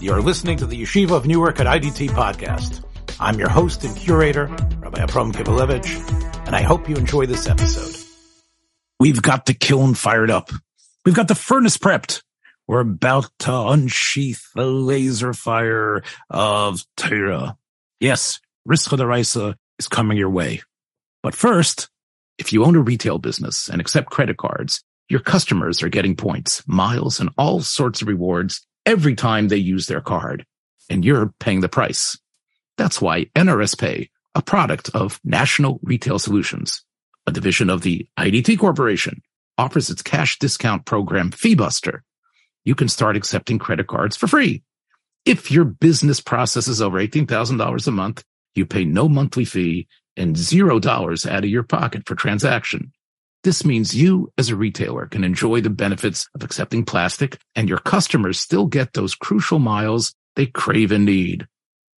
You're 0.00 0.22
listening 0.22 0.58
to 0.58 0.66
the 0.66 0.80
Yeshiva 0.80 1.10
of 1.10 1.26
Newark 1.26 1.58
at 1.58 1.66
IDT 1.66 2.10
podcast. 2.10 2.84
I'm 3.18 3.36
your 3.36 3.48
host 3.48 3.82
and 3.82 3.96
curator, 3.96 4.46
Rabbi 4.78 5.02
Abram 5.02 5.32
Kibalevich, 5.32 6.46
and 6.46 6.54
I 6.54 6.62
hope 6.62 6.88
you 6.88 6.94
enjoy 6.94 7.26
this 7.26 7.48
episode. 7.48 7.96
We've 9.00 9.20
got 9.20 9.46
the 9.46 9.54
kiln 9.54 9.94
fired 9.94 10.30
up. 10.30 10.52
We've 11.04 11.16
got 11.16 11.26
the 11.26 11.34
furnace 11.34 11.78
prepped. 11.78 12.22
We're 12.68 12.78
about 12.78 13.28
to 13.40 13.52
unsheath 13.52 14.46
the 14.54 14.66
laser 14.66 15.32
fire 15.32 16.04
of 16.30 16.84
Torah. 16.96 17.56
Yes, 17.98 18.38
the 18.64 18.74
Risa 18.76 19.56
is 19.80 19.88
coming 19.88 20.16
your 20.16 20.30
way. 20.30 20.62
But 21.24 21.34
first, 21.34 21.90
if 22.38 22.52
you 22.52 22.64
own 22.64 22.76
a 22.76 22.80
retail 22.80 23.18
business 23.18 23.68
and 23.68 23.80
accept 23.80 24.10
credit 24.10 24.36
cards, 24.36 24.84
your 25.08 25.20
customers 25.20 25.82
are 25.82 25.88
getting 25.88 26.14
points, 26.14 26.62
miles, 26.68 27.18
and 27.18 27.30
all 27.36 27.62
sorts 27.62 28.00
of 28.00 28.06
rewards 28.06 28.64
every 28.88 29.14
time 29.14 29.48
they 29.48 29.58
use 29.58 29.86
their 29.86 30.00
card. 30.00 30.46
And 30.88 31.04
you're 31.04 31.34
paying 31.38 31.60
the 31.60 31.68
price. 31.68 32.18
That's 32.78 33.02
why 33.02 33.26
NRS 33.36 33.78
Pay, 33.78 34.08
a 34.34 34.40
product 34.40 34.88
of 34.94 35.20
National 35.22 35.78
Retail 35.82 36.18
Solutions, 36.18 36.82
a 37.26 37.30
division 37.30 37.68
of 37.68 37.82
the 37.82 38.08
IDT 38.18 38.58
Corporation, 38.58 39.20
offers 39.58 39.90
its 39.90 40.00
cash 40.00 40.38
discount 40.38 40.86
program 40.86 41.30
FeeBuster. 41.30 42.00
You 42.64 42.74
can 42.74 42.88
start 42.88 43.16
accepting 43.16 43.58
credit 43.58 43.88
cards 43.88 44.16
for 44.16 44.26
free. 44.26 44.62
If 45.26 45.50
your 45.50 45.64
business 45.66 46.22
processes 46.22 46.80
over 46.80 46.98
$18,000 46.98 47.86
a 47.86 47.90
month, 47.90 48.24
you 48.54 48.64
pay 48.64 48.86
no 48.86 49.06
monthly 49.06 49.44
fee 49.44 49.86
and 50.16 50.34
$0 50.34 51.30
out 51.30 51.44
of 51.44 51.50
your 51.50 51.62
pocket 51.62 52.06
for 52.06 52.14
transaction. 52.14 52.92
This 53.48 53.64
means 53.64 53.96
you 53.96 54.30
as 54.36 54.50
a 54.50 54.56
retailer 54.56 55.06
can 55.06 55.24
enjoy 55.24 55.62
the 55.62 55.70
benefits 55.70 56.28
of 56.34 56.44
accepting 56.44 56.84
plastic 56.84 57.38
and 57.56 57.66
your 57.66 57.78
customers 57.78 58.38
still 58.38 58.66
get 58.66 58.92
those 58.92 59.14
crucial 59.14 59.58
miles 59.58 60.14
they 60.36 60.44
crave 60.44 60.92
and 60.92 61.06
need. 61.06 61.46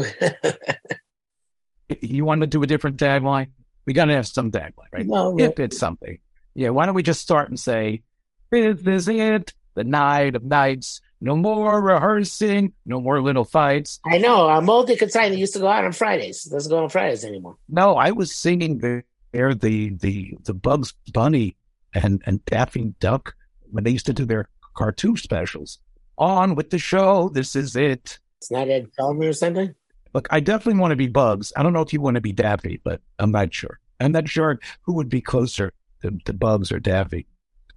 You 2.02 2.26
want 2.26 2.42
to 2.42 2.48
do 2.48 2.64
a 2.64 2.68
different 2.68 2.98
tagline? 2.98 3.48
We 3.86 3.94
got 3.94 4.06
to 4.06 4.14
have 4.14 4.26
some 4.28 4.52
tagline, 4.52 4.88
right? 4.94 5.06
no, 5.06 5.38
If 5.38 5.60
it's 5.60 5.78
something. 5.78 6.18
Yeah, 6.56 6.70
why 6.70 6.86
don't 6.86 6.96
we 6.96 7.04
just 7.04 7.22
start 7.22 7.50
and 7.50 7.60
say, 7.60 8.04
This 8.52 8.80
is 8.88 9.08
it, 9.10 9.54
the 9.76 9.84
night 9.84 10.36
of 10.36 10.44
nights. 10.44 11.02
No 11.24 11.38
more 11.38 11.82
rehearsing, 11.82 12.74
no 12.86 13.00
more 13.00 13.22
little 13.22 13.46
fights. 13.46 14.02
I 14.06 14.18
know. 14.18 14.42
Uh, 14.42 14.56
Our 14.56 14.62
Moldy 14.62 14.98
Consignment 14.98 15.40
used 15.40 15.54
to 15.54 15.60
go 15.60 15.70
out 15.70 15.86
on 15.86 15.94
Fridays. 15.94 16.46
It 16.46 16.50
doesn't 16.50 16.70
go 16.70 16.84
on 16.84 16.90
Fridays 16.90 17.24
anymore. 17.24 17.56
No, 17.70 17.96
I 17.96 18.12
was 18.12 18.36
singing 18.36 18.80
the 18.80 19.04
there 19.32 19.56
the 19.56 19.92
the 19.96 20.38
the 20.44 20.54
Bugs 20.54 20.94
Bunny 21.14 21.56
and 21.94 22.22
and 22.26 22.44
Daffy 22.44 22.94
Duck 23.00 23.36
when 23.72 23.86
they 23.86 23.92
used 23.92 24.06
to 24.08 24.14
do 24.14 24.26
their 24.26 24.50
cartoon 24.76 25.16
specials. 25.16 25.80
On 26.18 26.56
with 26.56 26.72
the 26.72 26.78
show. 26.78 27.30
This 27.30 27.56
is 27.56 27.78
it. 27.78 28.20
It's 28.40 28.52
not 28.52 28.68
Ed 28.68 28.90
Feldman 28.98 29.30
or 29.30 29.34
something. 29.34 29.74
Look, 30.14 30.28
I 30.30 30.42
definitely 30.42 30.82
want 30.82 30.92
to 30.92 30.98
be 30.98 31.08
Bugs. 31.08 31.54
I 31.56 31.64
don't 31.64 31.72
know 31.72 31.82
if 31.82 31.94
you 31.94 32.02
want 32.02 32.16
to 32.16 32.22
be 32.22 32.34
Daffy, 32.34 32.82
but 32.84 33.00
I'm 33.18 33.32
not 33.32 33.54
sure. 33.54 33.80
I'm 34.02 34.12
not 34.12 34.28
sure 34.28 34.60
who 34.82 34.94
would 34.96 35.08
be 35.08 35.22
closer 35.22 35.72
to, 36.02 36.12
to 36.26 36.34
Bugs 36.34 36.70
or 36.70 36.82
Daffy. 36.82 37.28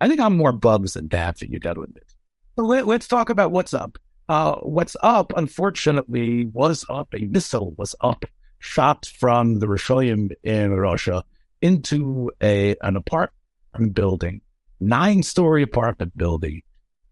I 0.01 0.09
think 0.09 0.19
I'm 0.19 0.37
more 0.37 0.51
Bugs 0.51 0.95
than 0.95 1.07
Daffy. 1.07 1.47
You 1.49 1.61
got 1.61 1.75
to 1.75 1.83
admit. 1.83 2.13
Let, 2.57 2.87
let's 2.87 3.07
talk 3.07 3.29
about 3.29 3.53
what's 3.53 3.75
up. 3.75 3.99
Uh, 4.29 4.57
what's 4.57 4.97
up, 5.03 5.33
unfortunately, 5.37 6.47
was 6.47 6.85
up. 6.89 7.15
A 7.15 7.27
missile 7.27 7.75
was 7.77 7.95
up, 8.01 8.25
shot 8.59 9.07
from 9.19 9.59
the 9.59 9.67
Rishoyim 9.67 10.33
in 10.43 10.73
Russia 10.73 11.23
into 11.61 12.31
a 12.43 12.77
an 12.83 12.97
apartment 12.97 13.95
building, 13.95 14.41
nine 14.81 15.23
story 15.23 15.63
apartment 15.63 16.17
building, 16.17 16.63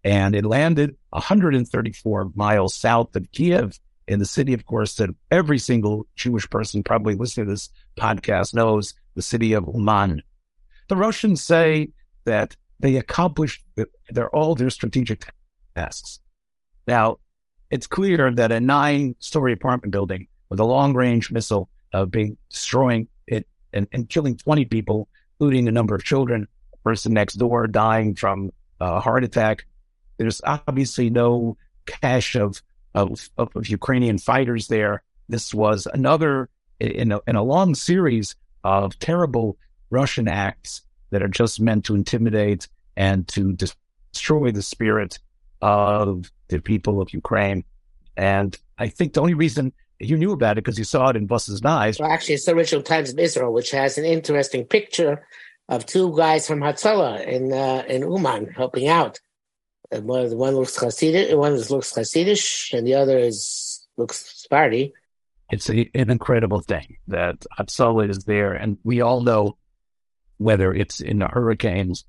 and 0.02 0.34
it 0.34 0.46
landed 0.46 0.96
134 1.10 2.32
miles 2.34 2.74
south 2.74 3.14
of 3.14 3.30
Kiev 3.30 3.78
in 4.08 4.18
the 4.18 4.26
city, 4.26 4.54
of 4.54 4.64
course, 4.64 4.96
that 4.96 5.10
every 5.30 5.58
single 5.58 6.06
Jewish 6.16 6.48
person 6.48 6.82
probably 6.82 7.14
listening 7.14 7.46
to 7.46 7.52
this 7.52 7.70
podcast 7.96 8.54
knows 8.54 8.94
the 9.14 9.22
city 9.22 9.52
of 9.52 9.68
Uman. 9.72 10.22
The 10.88 10.96
Russians 10.96 11.42
say 11.42 11.90
that 12.24 12.56
they 12.84 12.96
accomplished 12.96 13.64
their, 14.10 14.28
all 14.36 14.54
their 14.54 14.68
strategic 14.68 15.24
tasks. 15.74 16.20
Now, 16.86 17.16
it's 17.70 17.86
clear 17.86 18.30
that 18.30 18.52
a 18.52 18.60
nine 18.60 19.14
story 19.20 19.54
apartment 19.54 19.90
building 19.90 20.28
with 20.50 20.60
a 20.60 20.64
long 20.64 20.92
range 20.92 21.32
missile 21.32 21.70
uh, 21.94 22.04
being 22.04 22.36
destroying 22.50 23.08
it 23.26 23.46
and, 23.72 23.88
and 23.92 24.06
killing 24.10 24.36
20 24.36 24.66
people, 24.66 25.08
including 25.40 25.66
a 25.66 25.72
number 25.72 25.94
of 25.94 26.04
children, 26.04 26.46
a 26.74 26.76
person 26.86 27.14
next 27.14 27.36
door 27.36 27.66
dying 27.66 28.14
from 28.16 28.50
a 28.80 29.00
heart 29.00 29.24
attack. 29.24 29.64
There's 30.18 30.42
obviously 30.44 31.08
no 31.08 31.56
cache 31.86 32.36
of, 32.36 32.60
of, 32.94 33.30
of, 33.38 33.66
Ukrainian 33.66 34.18
fighters 34.18 34.68
there. 34.68 35.02
This 35.30 35.54
was 35.54 35.88
another 35.90 36.50
in 36.80 37.12
a, 37.12 37.20
in 37.26 37.36
a 37.36 37.42
long 37.42 37.74
series 37.74 38.36
of 38.62 38.98
terrible 38.98 39.56
Russian 39.88 40.28
acts 40.28 40.82
that 41.12 41.22
are 41.22 41.28
just 41.28 41.60
meant 41.60 41.86
to 41.86 41.94
intimidate 41.94 42.68
and 42.96 43.26
to 43.28 43.52
destroy 43.52 44.50
the 44.50 44.62
spirit 44.62 45.18
of 45.60 46.30
the 46.48 46.60
people 46.60 47.00
of 47.00 47.12
Ukraine. 47.12 47.64
And 48.16 48.56
I 48.78 48.88
think 48.88 49.14
the 49.14 49.20
only 49.20 49.34
reason 49.34 49.72
you 49.98 50.16
knew 50.16 50.32
about 50.32 50.58
it 50.58 50.64
because 50.64 50.78
you 50.78 50.84
saw 50.84 51.08
it 51.08 51.16
in 51.16 51.26
Buses 51.26 51.62
Eyes. 51.64 51.98
Well, 51.98 52.10
actually, 52.10 52.34
it's 52.34 52.44
the 52.44 52.54
Original 52.54 52.82
Times 52.82 53.12
of 53.12 53.18
Israel, 53.18 53.52
which 53.52 53.70
has 53.70 53.98
an 53.98 54.04
interesting 54.04 54.64
picture 54.64 55.26
of 55.68 55.86
two 55.86 56.14
guys 56.16 56.46
from 56.46 56.60
Hatzalah 56.60 57.26
in 57.26 57.52
uh, 57.52 57.84
in 57.88 58.02
Uman 58.02 58.48
helping 58.48 58.88
out. 58.88 59.18
And 59.90 60.04
one, 60.04 60.28
the 60.28 60.36
one 60.36 60.54
looks 60.54 60.76
Hasidic, 60.76 61.36
one 61.36 61.54
looks 61.54 61.92
Hasidish, 61.92 62.76
and 62.76 62.86
the 62.86 62.94
other 62.94 63.18
is 63.18 63.86
looks 63.96 64.42
Sephardi. 64.42 64.92
It's 65.50 65.70
a, 65.70 65.90
an 65.94 66.10
incredible 66.10 66.60
thing 66.60 66.96
that 67.08 67.44
Hatzalah 67.58 68.08
is 68.08 68.24
there, 68.24 68.52
and 68.52 68.78
we 68.82 69.00
all 69.00 69.20
know 69.20 69.56
whether 70.38 70.74
it's 70.74 71.00
in 71.00 71.20
the 71.20 71.28
hurricanes, 71.28 72.04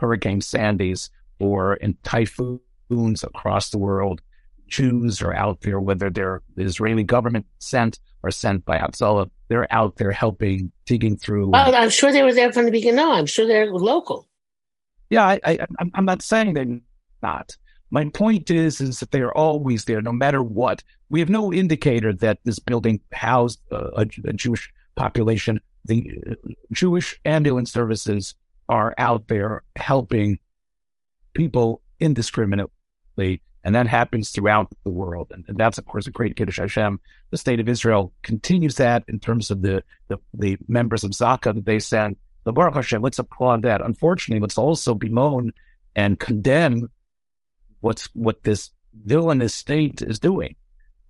Hurricane 0.00 0.40
Sandy's, 0.40 1.10
or 1.38 1.74
in 1.74 1.96
typhoons 2.02 3.22
across 3.22 3.70
the 3.70 3.78
world, 3.78 4.20
Jews 4.66 5.20
are 5.22 5.34
out 5.34 5.60
there, 5.62 5.80
whether 5.80 6.10
they're 6.10 6.42
the 6.56 6.62
Israeli 6.64 7.02
government 7.04 7.46
sent 7.58 7.98
or 8.22 8.30
sent 8.30 8.64
by 8.64 8.78
Hatzalah, 8.78 9.30
they're 9.48 9.72
out 9.72 9.96
there 9.96 10.12
helping, 10.12 10.70
digging 10.86 11.16
through. 11.16 11.48
Well, 11.50 11.74
I'm 11.74 11.90
sure 11.90 12.12
they 12.12 12.22
were 12.22 12.34
there 12.34 12.52
from 12.52 12.66
the 12.66 12.70
beginning. 12.70 12.96
No, 12.96 13.12
I'm 13.12 13.26
sure 13.26 13.46
they're 13.46 13.72
local. 13.72 14.28
Yeah, 15.08 15.24
I, 15.26 15.40
I, 15.44 15.52
I'm- 15.78 15.90
I'm 15.94 16.04
not 16.04 16.22
saying 16.22 16.54
they're 16.54 16.78
not. 17.22 17.56
My 17.90 18.08
point 18.10 18.50
is, 18.50 18.80
is 18.80 19.00
that 19.00 19.10
they 19.10 19.20
are 19.20 19.34
always 19.34 19.84
there, 19.86 20.00
no 20.00 20.12
matter 20.12 20.42
what. 20.42 20.84
We 21.08 21.18
have 21.18 21.28
no 21.28 21.52
indicator 21.52 22.12
that 22.12 22.38
this 22.44 22.60
building 22.60 23.00
housed 23.12 23.60
uh, 23.72 23.90
a, 23.96 24.06
a 24.24 24.32
Jewish 24.32 24.70
population. 24.94 25.60
The 25.86 26.12
uh, 26.30 26.34
Jewish 26.70 27.18
ambulance 27.24 27.72
services 27.72 28.34
are 28.70 28.94
out 28.96 29.28
there 29.28 29.62
helping 29.76 30.38
people 31.34 31.82
indiscriminately, 31.98 33.42
and 33.64 33.74
that 33.74 33.86
happens 33.86 34.30
throughout 34.30 34.68
the 34.84 34.90
world. 34.90 35.28
And, 35.32 35.44
and 35.48 35.58
that's, 35.58 35.76
of 35.76 35.84
course, 35.84 36.06
a 36.06 36.10
great 36.10 36.36
Kiddush 36.36 36.58
Hashem. 36.58 37.00
The 37.30 37.36
state 37.36 37.60
of 37.60 37.68
Israel 37.68 38.12
continues 38.22 38.76
that 38.76 39.04
in 39.08 39.18
terms 39.20 39.50
of 39.50 39.60
the, 39.62 39.82
the, 40.08 40.18
the 40.32 40.56
members 40.68 41.04
of 41.04 41.10
Zaka 41.10 41.54
that 41.54 41.66
they 41.66 41.78
send. 41.80 42.16
The 42.44 42.52
Baruch 42.52 42.74
Hashem, 42.74 43.02
let's 43.02 43.18
applaud 43.18 43.62
that. 43.62 43.82
Unfortunately, 43.82 44.40
let's 44.40 44.56
also 44.56 44.94
bemoan 44.94 45.52
and 45.94 46.18
condemn 46.18 46.88
what's 47.80 48.08
what 48.14 48.42
this 48.44 48.70
villainous 49.04 49.54
state 49.54 50.00
is 50.02 50.18
doing 50.18 50.54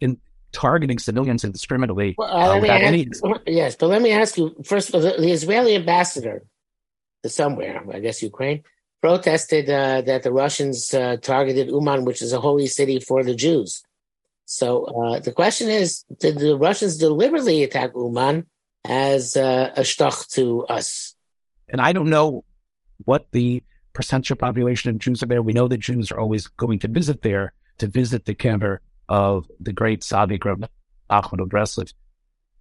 in 0.00 0.18
targeting 0.52 0.98
civilians 0.98 1.44
indiscriminately 1.44 2.14
Well, 2.18 2.28
uh, 2.28 2.60
without 2.60 2.80
ask, 2.80 2.84
any. 2.84 3.06
yes, 3.46 3.76
but 3.76 3.88
let 3.88 4.02
me 4.02 4.10
ask 4.12 4.36
you 4.36 4.54
first 4.64 4.88
of 4.88 4.94
all, 4.96 5.00
the, 5.02 5.12
the 5.20 5.30
Israeli 5.30 5.76
ambassador 5.76 6.42
somewhere, 7.26 7.82
I 7.92 8.00
guess 8.00 8.22
Ukraine, 8.22 8.62
protested 9.00 9.68
uh, 9.68 10.02
that 10.02 10.22
the 10.22 10.32
Russians 10.32 10.92
uh, 10.94 11.16
targeted 11.16 11.68
Uman, 11.68 12.04
which 12.04 12.22
is 12.22 12.32
a 12.32 12.40
holy 12.40 12.66
city 12.66 13.00
for 13.00 13.22
the 13.24 13.34
Jews. 13.34 13.82
So 14.46 14.84
uh, 14.84 15.20
the 15.20 15.32
question 15.32 15.68
is, 15.68 16.04
did 16.18 16.38
the 16.38 16.56
Russians 16.56 16.98
deliberately 16.98 17.62
attack 17.62 17.92
Uman, 17.94 18.46
as 18.84 19.36
uh, 19.36 19.72
a 19.76 19.80
shtach 19.80 20.28
to 20.32 20.64
us. 20.66 21.14
And 21.68 21.80
I 21.80 21.92
don't 21.92 22.10
know 22.10 22.44
what 23.04 23.30
the 23.32 23.62
percentage 23.92 24.30
of 24.30 24.38
population 24.38 24.90
of 24.90 24.98
Jews 24.98 25.22
are 25.22 25.26
there. 25.26 25.42
We 25.42 25.52
know 25.52 25.68
that 25.68 25.78
Jews 25.78 26.10
are 26.10 26.18
always 26.18 26.46
going 26.46 26.78
to 26.80 26.88
visit 26.88 27.22
there 27.22 27.52
to 27.78 27.86
visit 27.86 28.24
the 28.24 28.34
kever 28.34 28.78
of 29.08 29.46
the 29.58 29.72
great 29.72 30.00
Tzaddik 30.00 30.44
Rav 30.44 30.64
Nachman 31.10 31.42
of 31.42 31.48
Breslov. 31.48 31.92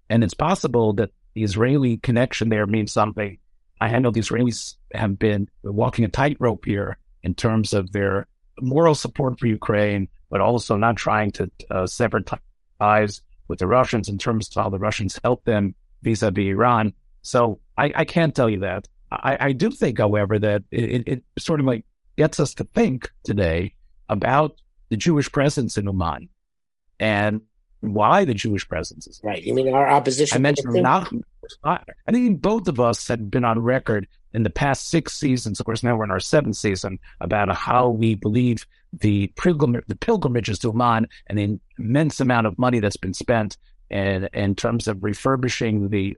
And 0.10 0.24
it's 0.24 0.34
possible 0.34 0.94
that 0.94 1.12
the 1.34 1.44
Israeli 1.44 1.98
connection 1.98 2.50
there 2.50 2.66
means 2.66 2.92
something. 2.92 3.38
I 3.82 3.98
know 4.00 4.12
the 4.12 4.20
Israelis 4.20 4.76
have 4.94 5.18
been 5.18 5.50
walking 5.64 6.06
a 6.06 6.10
tightrope 6.10 6.66
here 6.66 6.98
in 7.24 7.34
terms 7.34 7.74
of 7.74 7.92
their 7.92 8.28
moral 8.62 8.96
support 8.96 9.40
for 9.40 9.48
Ukraine, 9.48 10.08
but 10.30 10.42
also 10.42 10.76
not 10.76 10.98
trying 10.98 11.32
to 11.32 11.50
uh, 11.72 11.88
sever 11.88 12.22
ties 12.80 13.22
with 13.48 13.60
the 13.60 13.68
Russians 13.68 14.10
in 14.10 14.18
terms 14.18 14.50
of 14.50 14.64
how 14.64 14.70
the 14.70 14.80
Russians 14.80 15.20
help 15.24 15.44
them 15.46 15.76
vis-a-vis 16.02 16.46
Iran. 16.46 16.94
So 17.22 17.60
I, 17.78 17.92
I 17.96 18.06
can't 18.06 18.36
tell 18.36 18.50
you 18.50 18.60
that. 18.60 18.88
I, 19.12 19.38
I 19.40 19.52
do 19.54 19.72
think, 19.72 19.98
however, 19.98 20.38
that 20.40 20.64
it, 20.72 21.08
it, 21.08 21.24
sort 21.40 21.60
of 21.60 21.66
like 21.66 21.84
gets 22.18 22.40
us 22.40 22.54
to 22.56 22.64
think 22.64 23.12
today 23.24 23.74
about 24.08 24.62
the 24.90 24.98
Jewish 24.98 25.32
presence 25.32 25.78
in 25.78 25.86
Uman 25.86 26.30
and 27.00 27.42
why 27.82 28.26
the 28.26 28.34
Jewish 28.34 28.68
presence 28.68 29.08
is. 29.08 29.20
Right. 29.24 29.42
You 29.42 29.54
mean 29.54 29.74
our 29.74 29.90
opposition? 29.90 30.36
I 30.36 30.40
mentioned 30.40 30.74
Nachman. 30.74 31.24
I 31.64 32.12
think 32.12 32.42
both 32.42 32.68
of 32.68 32.80
us 32.80 33.08
had 33.08 33.30
been 33.32 33.46
on 33.46 33.60
record 33.60 34.08
in 34.34 34.44
the 34.44 34.50
past 34.50 34.90
six 34.90 35.14
seasons. 35.14 35.60
Of 35.60 35.66
course, 35.66 35.84
now 35.84 35.96
we're 35.96 36.04
in 36.04 36.12
our 36.12 36.20
seventh 36.20 36.56
season 36.56 37.00
about 37.20 37.54
how 37.56 37.90
we 37.90 38.16
believe 38.16 38.66
the 38.94 39.28
pilgrim 39.36 39.82
the 39.88 39.96
pilgrimages 39.96 40.60
to 40.60 40.70
Uman 40.70 41.08
and 41.28 41.38
the 41.38 41.60
immense 41.78 42.20
amount 42.20 42.48
of 42.48 42.58
money 42.58 42.80
that's 42.80 42.98
been 42.98 43.14
spent 43.14 43.58
in, 43.90 44.28
in 44.34 44.56
terms 44.56 44.88
of 44.88 45.04
refurbishing 45.04 45.90
the 45.90 46.18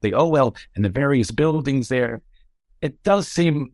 the 0.00 0.14
OL 0.14 0.54
and 0.76 0.84
the 0.84 0.90
various 0.90 1.30
buildings 1.30 1.88
there. 1.88 2.22
It 2.80 3.02
does 3.02 3.28
seem 3.28 3.72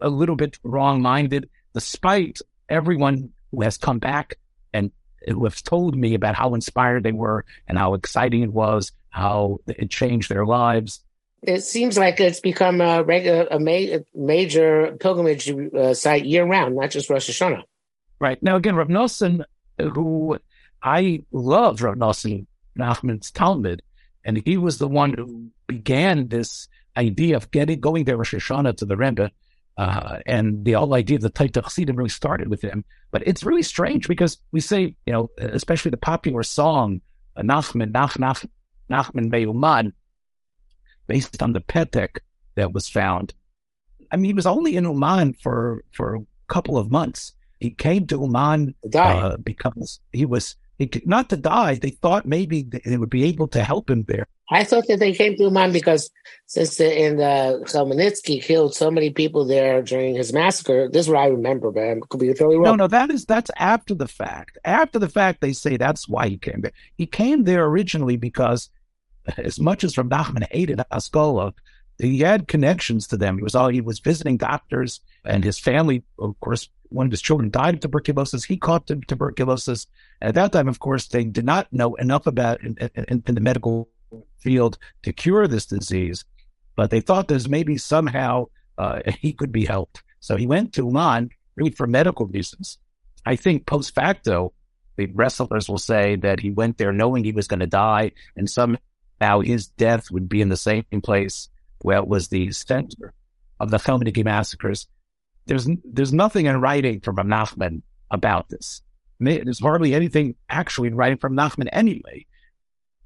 a 0.00 0.08
little 0.08 0.36
bit 0.36 0.58
wrong 0.62 1.02
minded, 1.02 1.48
despite 1.74 2.40
everyone 2.68 3.30
who 3.50 3.62
has 3.62 3.76
come 3.76 3.98
back 3.98 4.38
and 4.72 4.90
who 5.26 5.44
have 5.44 5.62
told 5.62 5.96
me 5.96 6.14
about 6.14 6.34
how 6.34 6.54
inspired 6.54 7.02
they 7.02 7.12
were 7.12 7.44
and 7.68 7.78
how 7.78 7.94
exciting 7.94 8.42
it 8.42 8.52
was, 8.52 8.92
how 9.16 9.58
it 9.66 9.90
changed 9.90 10.28
their 10.30 10.44
lives. 10.44 11.00
It 11.42 11.62
seems 11.64 11.96
like 11.96 12.20
it's 12.20 12.40
become 12.40 12.82
a, 12.82 13.02
regular, 13.02 13.46
a 13.50 13.58
ma- 13.58 14.02
major 14.14 14.94
pilgrimage 15.00 15.50
uh, 15.50 15.94
site 15.94 16.26
year 16.26 16.44
round, 16.44 16.76
not 16.76 16.90
just 16.90 17.08
Rosh 17.08 17.30
Hashanah. 17.30 17.62
Right. 18.20 18.42
Now, 18.42 18.56
again, 18.56 18.76
Rav 18.76 18.88
Nosson, 18.88 19.42
who 19.78 20.38
I 20.82 21.22
love 21.32 21.80
Rav 21.80 21.94
Nosson, 21.96 22.46
Nachman's 22.78 23.30
Talmud, 23.30 23.80
and 24.22 24.42
he 24.44 24.58
was 24.58 24.76
the 24.76 24.88
one 24.88 25.14
who 25.14 25.50
began 25.66 26.28
this 26.28 26.68
idea 26.96 27.36
of 27.36 27.50
getting 27.50 27.80
going 27.80 28.04
there 28.04 28.18
Rosh 28.18 28.34
Hashanah 28.34 28.76
to 28.76 28.84
the 28.84 28.96
Rebbe. 28.96 29.30
Uh, 29.78 30.20
and 30.26 30.64
the 30.64 30.72
whole 30.72 30.94
idea 30.94 31.16
of 31.16 31.22
the 31.22 31.30
Taita 31.30 31.62
Chassidim 31.62 31.96
really 31.96 32.08
started 32.08 32.48
with 32.48 32.62
him. 32.62 32.84
But 33.12 33.22
it's 33.26 33.44
really 33.44 33.62
strange 33.62 34.08
because 34.08 34.38
we 34.52 34.60
say, 34.60 34.96
you 35.06 35.12
know, 35.12 35.30
especially 35.38 35.90
the 35.90 35.98
popular 35.98 36.42
song, 36.42 37.02
uh, 37.36 37.42
Nachman, 37.42 37.92
Nach, 37.92 38.18
Nach, 38.18 38.42
Nachman 38.90 39.30
Meuman, 39.30 39.92
based 41.06 41.42
on 41.42 41.52
the 41.52 41.60
Petek 41.60 42.18
that 42.54 42.72
was 42.72 42.88
found. 42.88 43.34
I 44.10 44.16
mean, 44.16 44.26
he 44.26 44.34
was 44.34 44.46
only 44.46 44.76
in 44.76 44.84
Uman 44.84 45.34
for, 45.34 45.84
for 45.92 46.16
a 46.16 46.26
couple 46.48 46.78
of 46.78 46.90
months. 46.90 47.32
He 47.60 47.70
came 47.70 48.06
to 48.08 48.20
Uman 48.20 48.74
uh, 48.94 49.36
because 49.38 50.00
he 50.12 50.24
was 50.24 50.56
he, 50.78 50.90
not 51.06 51.30
to 51.30 51.36
die. 51.36 51.76
They 51.76 51.90
thought 51.90 52.26
maybe 52.26 52.62
they 52.62 52.96
would 52.96 53.10
be 53.10 53.24
able 53.24 53.48
to 53.48 53.64
help 53.64 53.88
him 53.88 54.04
there. 54.06 54.26
I 54.50 54.62
thought 54.62 54.86
that 54.86 55.00
they 55.00 55.12
came 55.12 55.36
to 55.36 55.44
Uman 55.44 55.72
because 55.72 56.08
since 56.46 56.76
the, 56.76 57.04
in 57.04 57.16
the 57.16 57.62
Khmelnytsky 57.64 58.42
killed 58.42 58.74
so 58.74 58.90
many 58.90 59.10
people 59.10 59.44
there 59.44 59.82
during 59.82 60.14
his 60.14 60.32
massacre. 60.32 60.88
This 60.88 61.06
is 61.06 61.10
what 61.10 61.18
I 61.18 61.26
remember, 61.26 61.72
but 61.72 61.82
I 61.82 61.96
could 62.08 62.20
be 62.20 62.28
totally 62.28 62.56
wrong. 62.56 62.64
No, 62.64 62.74
no, 62.74 62.86
that 62.86 63.10
is 63.10 63.24
that's 63.24 63.50
after 63.56 63.94
the 63.94 64.06
fact. 64.06 64.58
After 64.64 64.98
the 64.98 65.08
fact, 65.08 65.40
they 65.40 65.52
say 65.52 65.76
that's 65.76 66.08
why 66.08 66.28
he 66.28 66.36
came 66.36 66.60
there. 66.60 66.72
He 66.96 67.06
came 67.06 67.44
there 67.44 67.64
originally 67.64 68.16
because, 68.16 68.70
as 69.38 69.60
much 69.60 69.84
as 69.84 69.96
Rav 69.96 70.06
Nachman 70.06 70.46
hated 70.50 70.80
Haskalah, 70.90 71.54
he 71.98 72.18
had 72.18 72.48
connections 72.48 73.06
to 73.08 73.16
them. 73.16 73.38
He 73.38 73.42
was 73.42 73.54
all 73.54 73.68
he 73.68 73.80
was 73.80 74.00
visiting 74.00 74.36
doctors, 74.36 75.00
and 75.24 75.42
his 75.42 75.58
family, 75.58 76.02
of 76.18 76.38
course, 76.40 76.68
one 76.88 77.06
of 77.06 77.12
his 77.12 77.22
children 77.22 77.50
died 77.50 77.74
of 77.74 77.80
tuberculosis. 77.80 78.44
He 78.44 78.56
caught 78.56 78.86
tuberculosis. 78.86 79.86
And 80.20 80.28
At 80.28 80.34
that 80.34 80.52
time, 80.52 80.68
of 80.68 80.78
course, 80.78 81.06
they 81.08 81.24
did 81.24 81.44
not 81.44 81.72
know 81.72 81.94
enough 81.94 82.26
about 82.26 82.62
in, 82.62 82.76
in, 82.94 83.22
in 83.26 83.34
the 83.34 83.40
medical 83.40 83.88
field 84.38 84.78
to 85.02 85.12
cure 85.12 85.48
this 85.48 85.66
disease, 85.66 86.24
but 86.76 86.90
they 86.90 87.00
thought 87.00 87.28
there's 87.28 87.48
maybe 87.48 87.78
somehow 87.78 88.46
uh, 88.78 89.00
he 89.20 89.32
could 89.32 89.52
be 89.52 89.64
helped. 89.64 90.02
So 90.20 90.36
he 90.36 90.46
went 90.46 90.74
to 90.74 90.86
Uman 90.86 91.30
really 91.56 91.70
for 91.70 91.86
medical 91.86 92.26
reasons. 92.26 92.78
I 93.24 93.36
think 93.36 93.66
post 93.66 93.94
facto, 93.94 94.52
the 94.96 95.06
wrestlers 95.06 95.68
will 95.68 95.78
say 95.78 96.16
that 96.16 96.40
he 96.40 96.50
went 96.50 96.78
there 96.78 96.92
knowing 96.92 97.24
he 97.24 97.32
was 97.32 97.48
going 97.48 97.60
to 97.60 97.66
die, 97.66 98.12
and 98.36 98.48
somehow 98.48 98.78
his 99.20 99.68
death 99.68 100.10
would 100.10 100.28
be 100.28 100.40
in 100.40 100.48
the 100.48 100.56
same 100.56 100.84
place 101.02 101.48
where 101.82 101.98
it 101.98 102.08
was 102.08 102.28
the 102.28 102.50
center 102.52 103.12
of 103.60 103.70
the 103.70 103.78
Chmielnicki 103.78 104.24
massacres 104.24 104.86
there's 105.46 105.68
there's 105.84 106.12
nothing 106.12 106.46
in 106.46 106.60
writing 106.60 107.00
from 107.00 107.16
Nachman 107.16 107.82
about 108.10 108.48
this. 108.48 108.82
There's 109.18 109.60
hardly 109.60 109.94
anything 109.94 110.34
actually 110.50 110.88
in 110.88 110.96
writing 110.96 111.18
from 111.18 111.36
Nachman 111.36 111.68
anyway. 111.72 112.26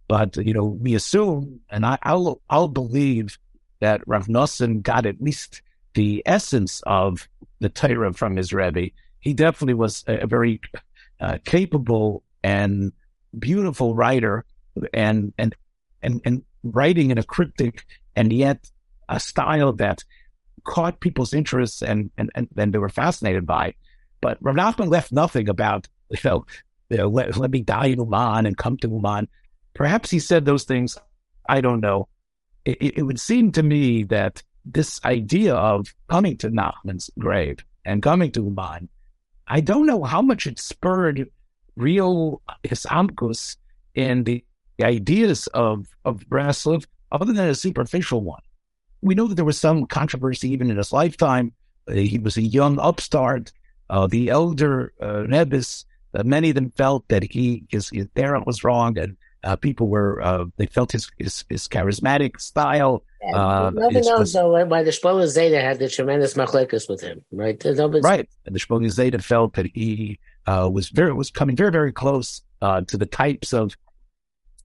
But 0.08 0.36
you 0.36 0.54
know, 0.54 0.64
we 0.64 0.94
assume, 0.94 1.60
and 1.70 1.86
I, 1.86 1.98
will 2.04 2.42
I'll 2.50 2.68
believe 2.68 3.38
that 3.80 4.02
Rav 4.06 4.26
Nosson 4.26 4.82
got 4.82 5.06
at 5.06 5.22
least 5.22 5.62
the 5.94 6.22
essence 6.26 6.82
of 6.84 7.28
the 7.60 7.68
Torah 7.68 8.12
from 8.12 8.36
his 8.36 8.52
Rebbe. 8.52 8.90
He 9.20 9.34
definitely 9.34 9.74
was 9.74 10.02
a, 10.08 10.20
a 10.20 10.26
very 10.26 10.60
uh, 11.20 11.38
capable 11.44 12.24
and 12.42 12.92
beautiful 13.38 13.94
writer, 13.94 14.44
and 14.92 15.32
and 15.38 15.54
and 16.02 16.20
and 16.24 16.42
writing 16.62 17.10
in 17.10 17.18
a 17.18 17.22
cryptic 17.22 17.84
and 18.16 18.32
yet 18.32 18.70
a 19.08 19.20
style 19.20 19.72
that 19.74 20.04
caught 20.64 21.00
people's 21.00 21.32
interests 21.32 21.82
and, 21.82 22.10
and, 22.16 22.30
and, 22.34 22.48
and 22.56 22.72
they 22.72 22.78
were 22.78 22.88
fascinated 22.88 23.46
by. 23.46 23.74
But 24.20 24.38
Rav 24.40 24.56
Nachman 24.56 24.90
left 24.90 25.12
nothing 25.12 25.48
about, 25.48 25.88
you 26.10 26.18
know, 26.24 26.46
you 26.88 26.98
know 26.98 27.08
let, 27.08 27.36
let 27.36 27.50
me 27.50 27.62
die 27.62 27.86
in 27.86 27.98
Uman 27.98 28.46
and 28.46 28.56
come 28.56 28.76
to 28.78 28.88
Uman. 28.88 29.28
Perhaps 29.74 30.10
he 30.10 30.18
said 30.18 30.44
those 30.44 30.64
things. 30.64 30.98
I 31.48 31.60
don't 31.60 31.80
know. 31.80 32.08
It, 32.64 32.98
it, 32.98 33.02
would 33.02 33.18
seem 33.18 33.52
to 33.52 33.62
me 33.62 34.02
that 34.04 34.42
this 34.64 35.00
idea 35.04 35.54
of 35.54 35.94
coming 36.08 36.36
to 36.38 36.50
Nachman's 36.50 37.10
grave 37.18 37.64
and 37.84 38.02
coming 38.02 38.30
to 38.32 38.42
Uman, 38.42 38.88
I 39.48 39.60
don't 39.60 39.86
know 39.86 40.04
how 40.04 40.20
much 40.20 40.46
it 40.46 40.58
spurred 40.58 41.26
real 41.76 42.42
Hisamkus 42.64 43.56
in 43.94 44.24
the, 44.24 44.44
the 44.80 44.86
ideas 44.86 45.46
of, 45.48 45.86
of 46.04 46.20
Breslov 46.28 46.86
other 47.12 47.32
than 47.32 47.48
a 47.48 47.54
superficial 47.54 48.22
one 48.22 48.40
we 49.02 49.14
know 49.14 49.26
that 49.26 49.34
there 49.34 49.44
was 49.44 49.58
some 49.58 49.86
controversy 49.86 50.50
even 50.50 50.70
in 50.70 50.76
his 50.76 50.92
lifetime. 50.92 51.52
Uh, 51.88 51.92
he 51.92 52.18
was 52.18 52.36
a 52.36 52.42
young 52.42 52.78
upstart. 52.78 53.52
Uh, 53.88 54.06
the 54.06 54.28
elder 54.28 54.92
uh, 55.00 55.24
uh, 56.12 56.22
many 56.24 56.50
of 56.50 56.54
them 56.54 56.70
felt 56.70 57.06
that 57.08 57.22
he 57.22 57.64
his, 57.68 57.88
his 57.90 58.06
parent 58.08 58.46
was 58.46 58.62
wrong, 58.64 58.98
and 58.98 59.16
uh, 59.44 59.56
people 59.56 59.88
were 59.88 60.20
uh, 60.22 60.44
they 60.56 60.66
felt 60.66 60.92
his 60.92 61.10
his, 61.18 61.44
his 61.48 61.68
charismatic 61.68 62.40
style. 62.40 63.04
Yeah, 63.22 63.36
uh, 63.36 63.70
nobody 63.72 64.00
knows 64.00 64.32
though 64.32 64.64
why 64.64 64.82
the 64.82 64.90
Shpoel 64.90 65.24
Zayda 65.26 65.60
had 65.60 65.78
the 65.78 65.88
tremendous 65.88 66.34
machlekes 66.34 66.88
with 66.88 67.00
him, 67.00 67.22
right? 67.32 67.60
Nobody's... 67.64 68.02
Right, 68.02 68.28
and 68.46 68.54
the 68.54 68.60
Shpoel 68.60 68.84
Zayda 68.86 69.22
felt 69.22 69.54
that 69.54 69.66
he 69.74 70.18
was 70.46 70.88
very 70.88 71.12
was 71.12 71.30
coming 71.30 71.56
very 71.56 71.70
very 71.70 71.92
close 71.92 72.42
to 72.60 72.96
the 72.96 73.06
types 73.06 73.52
of 73.52 73.76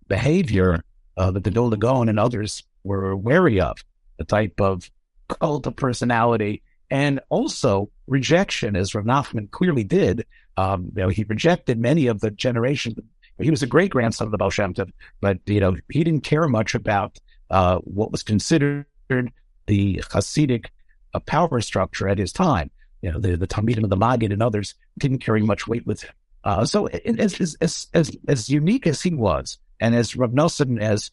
behavior 0.08 0.84
that 1.18 1.44
the 1.44 1.52
Vilna 1.52 1.78
Gaon 1.78 2.10
and 2.10 2.20
others 2.20 2.64
were 2.84 3.16
wary 3.16 3.60
of 3.60 3.84
a 4.20 4.24
type 4.24 4.60
of 4.60 4.90
cult 5.28 5.68
of 5.68 5.76
personality, 5.76 6.62
and 6.90 7.20
also 7.30 7.90
rejection, 8.08 8.76
as 8.76 8.94
Rav 8.94 9.06
Nachman 9.06 9.50
clearly 9.50 9.84
did. 9.84 10.26
Um, 10.58 10.92
you 10.96 11.02
know, 11.02 11.10
he 11.10 11.24
rejected 11.24 11.80
many 11.80 12.08
of 12.08 12.22
the 12.22 12.32
generation. 12.32 12.96
He 13.40 13.50
was 13.50 13.64
a 13.64 13.68
great 13.68 13.92
grandson 13.92 14.28
of 14.28 14.32
the 14.32 14.38
Baal 14.38 14.50
Shem 14.50 14.74
Tov, 14.74 14.92
but 15.20 15.40
you 15.46 15.60
know, 15.60 15.76
he 15.90 16.04
didn't 16.04 16.24
care 16.24 16.48
much 16.48 16.76
about 16.76 17.20
uh, 17.50 17.80
what 17.80 18.12
was 18.12 18.24
considered 18.24 18.86
the 19.10 20.02
Hasidic 20.12 20.68
uh, 21.14 21.20
power 21.20 21.60
structure 21.62 22.08
at 22.08 22.18
his 22.18 22.32
time. 22.32 22.72
You 23.02 23.12
know, 23.12 23.20
the 23.20 23.36
the 23.36 23.48
Talmidim 23.48 23.84
of 23.84 23.90
the 23.90 23.98
Maggid 23.98 24.32
and 24.32 24.42
others 24.42 24.76
didn't 24.98 25.20
carry 25.20 25.42
much 25.42 25.68
weight 25.68 25.86
with 25.86 26.04
him. 26.04 26.14
Uh, 26.44 26.66
so, 26.66 26.88
as, 26.88 27.58
as 27.60 27.88
as 27.94 28.18
as 28.28 28.50
unique 28.50 28.88
as 28.88 29.02
he 29.02 29.14
was, 29.14 29.58
and 29.80 29.96
as 29.96 30.16
Rav 30.16 30.32
Nosson 30.32 30.82
has 30.82 31.12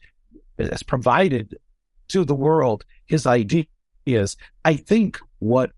has 0.59 0.83
provided 0.83 1.57
to 2.09 2.25
the 2.25 2.35
world 2.35 2.85
his 3.07 3.27
ideas. 3.27 4.37
I 4.65 4.77
think 4.77 5.19
what 5.39 5.71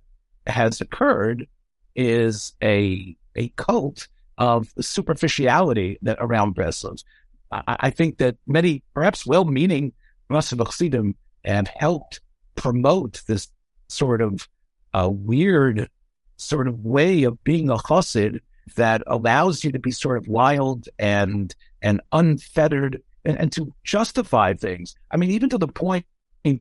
has 0.47 0.81
occurred 0.81 1.47
is 1.95 2.53
a 2.63 3.17
a 3.37 3.49
cult 3.51 4.09
of 4.39 4.69
superficiality 4.81 5.99
that 6.03 6.19
around 6.21 6.55
Breslov. 6.55 7.03
I, 7.51 7.77
I, 7.81 7.91
think 7.91 8.19
that 8.19 8.37
many, 8.47 8.83
perhaps 8.95 9.27
well-meaning 9.27 9.93
Rasim 10.31 10.65
Chassidim 10.65 11.15
have 11.45 11.69
helped 11.69 12.21
promote 12.57 13.23
this 13.27 13.49
sort 13.89 14.21
of 14.21 14.49
uh, 14.93 15.09
weird 15.11 15.89
sort 16.37 16.69
of 16.69 16.85
way 16.85 17.25
of 17.25 17.43
being 17.45 17.71
a 17.71 17.77
chassid 17.77 18.41
that 18.77 19.03
allows 19.07 19.63
you 19.63 19.73
to 19.73 19.79
be 19.79 19.91
sort 19.91 20.17
of 20.17 20.27
wild 20.27 20.89
and 20.99 21.55
and 21.85 22.01
unfettered 22.11 23.01
and, 23.25 23.39
and 23.39 23.53
to 23.53 23.73
justify 23.85 24.55
things. 24.55 24.97
I 25.13 25.17
mean, 25.17 25.31
even 25.31 25.49
to 25.51 25.59
the 25.59 25.69
point 25.69 26.07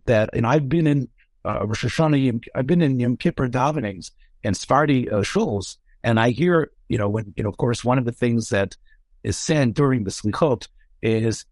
that, 0.06 0.30
and 0.34 0.46
I've 0.46 0.70
been 0.70 0.86
in 0.86 1.08
uh, 1.46 1.65
Rosh 1.65 1.86
Hashanah, 1.86 2.44
I've 2.53 2.68
been 2.68 2.84
in 2.84 3.00
Yom 3.00 3.18
Kippur 3.18 3.48
davenings 3.48 4.12
and 4.44 4.56
Sephardi 4.56 5.10
uh, 5.10 5.22
shuls, 5.22 5.77
and 6.03 6.20
I 6.20 6.30
hear, 6.30 6.72
you 6.89 6.98
know, 6.98 7.10
when, 7.10 7.34
you 7.36 7.44
know, 7.44 7.50
of 7.50 7.58
course, 7.58 7.84
one 7.84 7.98
of 7.98 8.06
the 8.06 8.12
things 8.12 8.50
that 8.50 8.75
is 9.24 9.38
said 9.38 9.74
during 9.74 10.03
the 10.03 10.12
slichot 10.12 10.68
is 11.01 11.46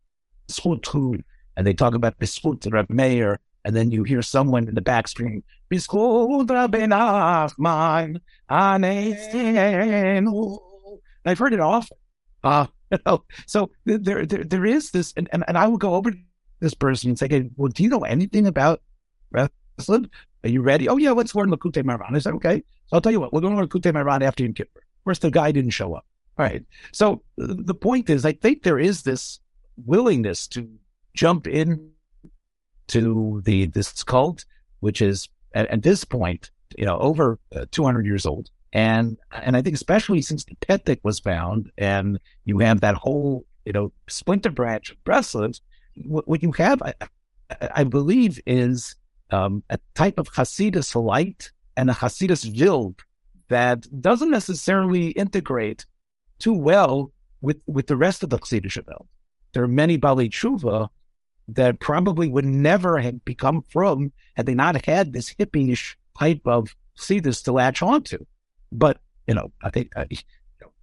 zchut 0.50 1.24
and 1.56 1.66
they 1.66 1.74
talk 1.74 1.96
about 1.96 2.20
biskut 2.20 2.72
Reb 2.72 2.90
Meir, 2.90 3.40
and 3.64 3.76
then 3.76 3.92
you 3.92 4.04
hear 4.04 4.22
someone 4.22 4.68
in 4.68 4.76
the 4.76 4.82
back 4.82 5.08
screaming, 5.08 5.44
biskut 5.72 6.50
Rabbi 6.50 6.86
Nachman, 6.86 8.20
I've 11.26 11.40
heard 11.40 11.54
it 11.54 11.60
often. 11.60 11.98
Uh, 12.44 12.66
you 12.98 12.98
know, 13.06 13.24
so 13.48 13.72
there, 13.86 14.26
there, 14.26 14.44
there 14.44 14.66
is 14.66 14.92
this, 14.92 15.14
and, 15.16 15.30
and, 15.32 15.44
and 15.48 15.58
I 15.58 15.68
would 15.68 15.80
go 15.80 15.96
over 15.96 16.12
to 16.12 16.18
this 16.60 16.74
person 16.74 17.10
and 17.10 17.20
say, 17.20 17.28
hey, 17.30 17.50
well, 17.56 17.70
do 17.70 17.84
you 17.84 17.90
know 17.90 18.04
anything 18.04 18.48
about 18.48 18.82
wrestling? 19.32 20.10
Are 20.44 20.50
you 20.50 20.62
ready? 20.62 20.90
Oh, 20.90 20.98
yeah, 20.98 21.12
let's 21.12 21.36
learn 21.36 21.52
Likutei 21.52 21.84
Moharan. 21.84 22.16
I 22.16 22.20
said, 22.20 22.34
okay. 22.36 22.64
So 22.88 22.96
I'll 22.96 23.02
tell 23.02 23.12
you 23.12 23.20
what, 23.20 23.32
we're 23.32 23.42
going 23.42 23.54
to 23.54 23.60
learn 23.60 23.70
Likutei 23.70 23.94
Moharan 23.94 24.22
after 24.24 24.44
Yom 24.44 24.54
Kippur. 24.54 24.80
Of 24.80 25.04
course, 25.04 25.20
the 25.20 25.32
guy 25.32 25.52
didn't 25.52 25.72
show 25.72 25.94
up. 25.94 26.06
All 26.38 26.46
right. 26.46 26.64
So 26.92 27.22
the 27.38 27.76
point 27.76 28.10
is, 28.10 28.26
I 28.26 28.34
think 28.34 28.64
there 28.64 28.80
is 28.80 29.04
this 29.04 29.40
willingness 29.86 30.48
to 30.50 30.70
jump 31.14 31.48
in 31.48 31.92
to 32.88 33.42
the 33.46 33.68
this 33.68 34.04
cult, 34.04 34.46
which 34.80 35.02
is 35.02 35.30
at, 35.54 35.68
at 35.68 35.84
this 35.84 36.04
point, 36.04 36.52
you 36.78 36.86
know, 36.86 36.98
over 37.00 37.40
uh, 37.56 37.66
200 37.72 38.06
years 38.06 38.26
old. 38.26 38.50
And 38.74 39.18
and 39.32 39.58
I 39.58 39.62
think 39.62 39.76
especially 39.76 40.22
since 40.22 40.46
the 40.46 40.56
Petek 40.56 41.00
was 41.04 41.20
found, 41.20 41.72
and 41.78 42.20
you 42.46 42.60
have 42.60 42.82
that 42.82 42.96
whole 42.96 43.46
you 43.66 43.74
know 43.74 43.92
splinter 44.08 44.50
branch 44.50 44.92
of 44.92 45.04
Breslov, 45.04 45.60
what, 46.06 46.28
what 46.28 46.44
you 46.44 46.52
have, 46.54 46.82
I, 46.82 46.94
I 47.76 47.84
believe, 47.84 48.40
is 48.46 48.96
um, 49.30 49.64
a 49.70 49.80
type 49.96 50.20
of 50.20 50.30
Hasidus 50.32 50.96
light 50.96 51.52
and 51.76 51.90
a 51.90 51.94
Hasidus 51.94 52.46
Wild 52.46 53.02
that 53.50 53.86
doesn't 54.02 54.32
necessarily 54.32 55.08
integrate 55.10 55.86
too 56.40 56.54
well 56.54 57.12
with 57.42 57.58
with 57.68 57.88
the 57.88 57.98
rest 57.98 58.24
of 58.24 58.30
the 58.30 58.40
Chassidish 58.40 58.86
Welt. 58.88 59.08
There 59.54 59.64
are 59.64 59.68
many 59.68 59.98
Bali 59.98 60.30
Tshuva 60.30 60.88
that 61.50 61.80
probably 61.80 62.30
would 62.30 62.46
never 62.46 63.00
have 63.00 63.26
become 63.26 63.64
from 63.70 64.14
had 64.36 64.46
they 64.46 64.54
not 64.54 64.86
had 64.86 65.12
this 65.12 65.34
hippie-ish 65.34 65.98
type 66.18 66.42
of 66.46 66.74
Hasidus 66.98 67.44
to 67.44 67.52
latch 67.52 67.82
onto. 67.82 68.26
But 68.72 69.00
you 69.28 69.34
know, 69.34 69.52
I 69.64 69.70
think 69.70 69.92
I, 69.96 70.08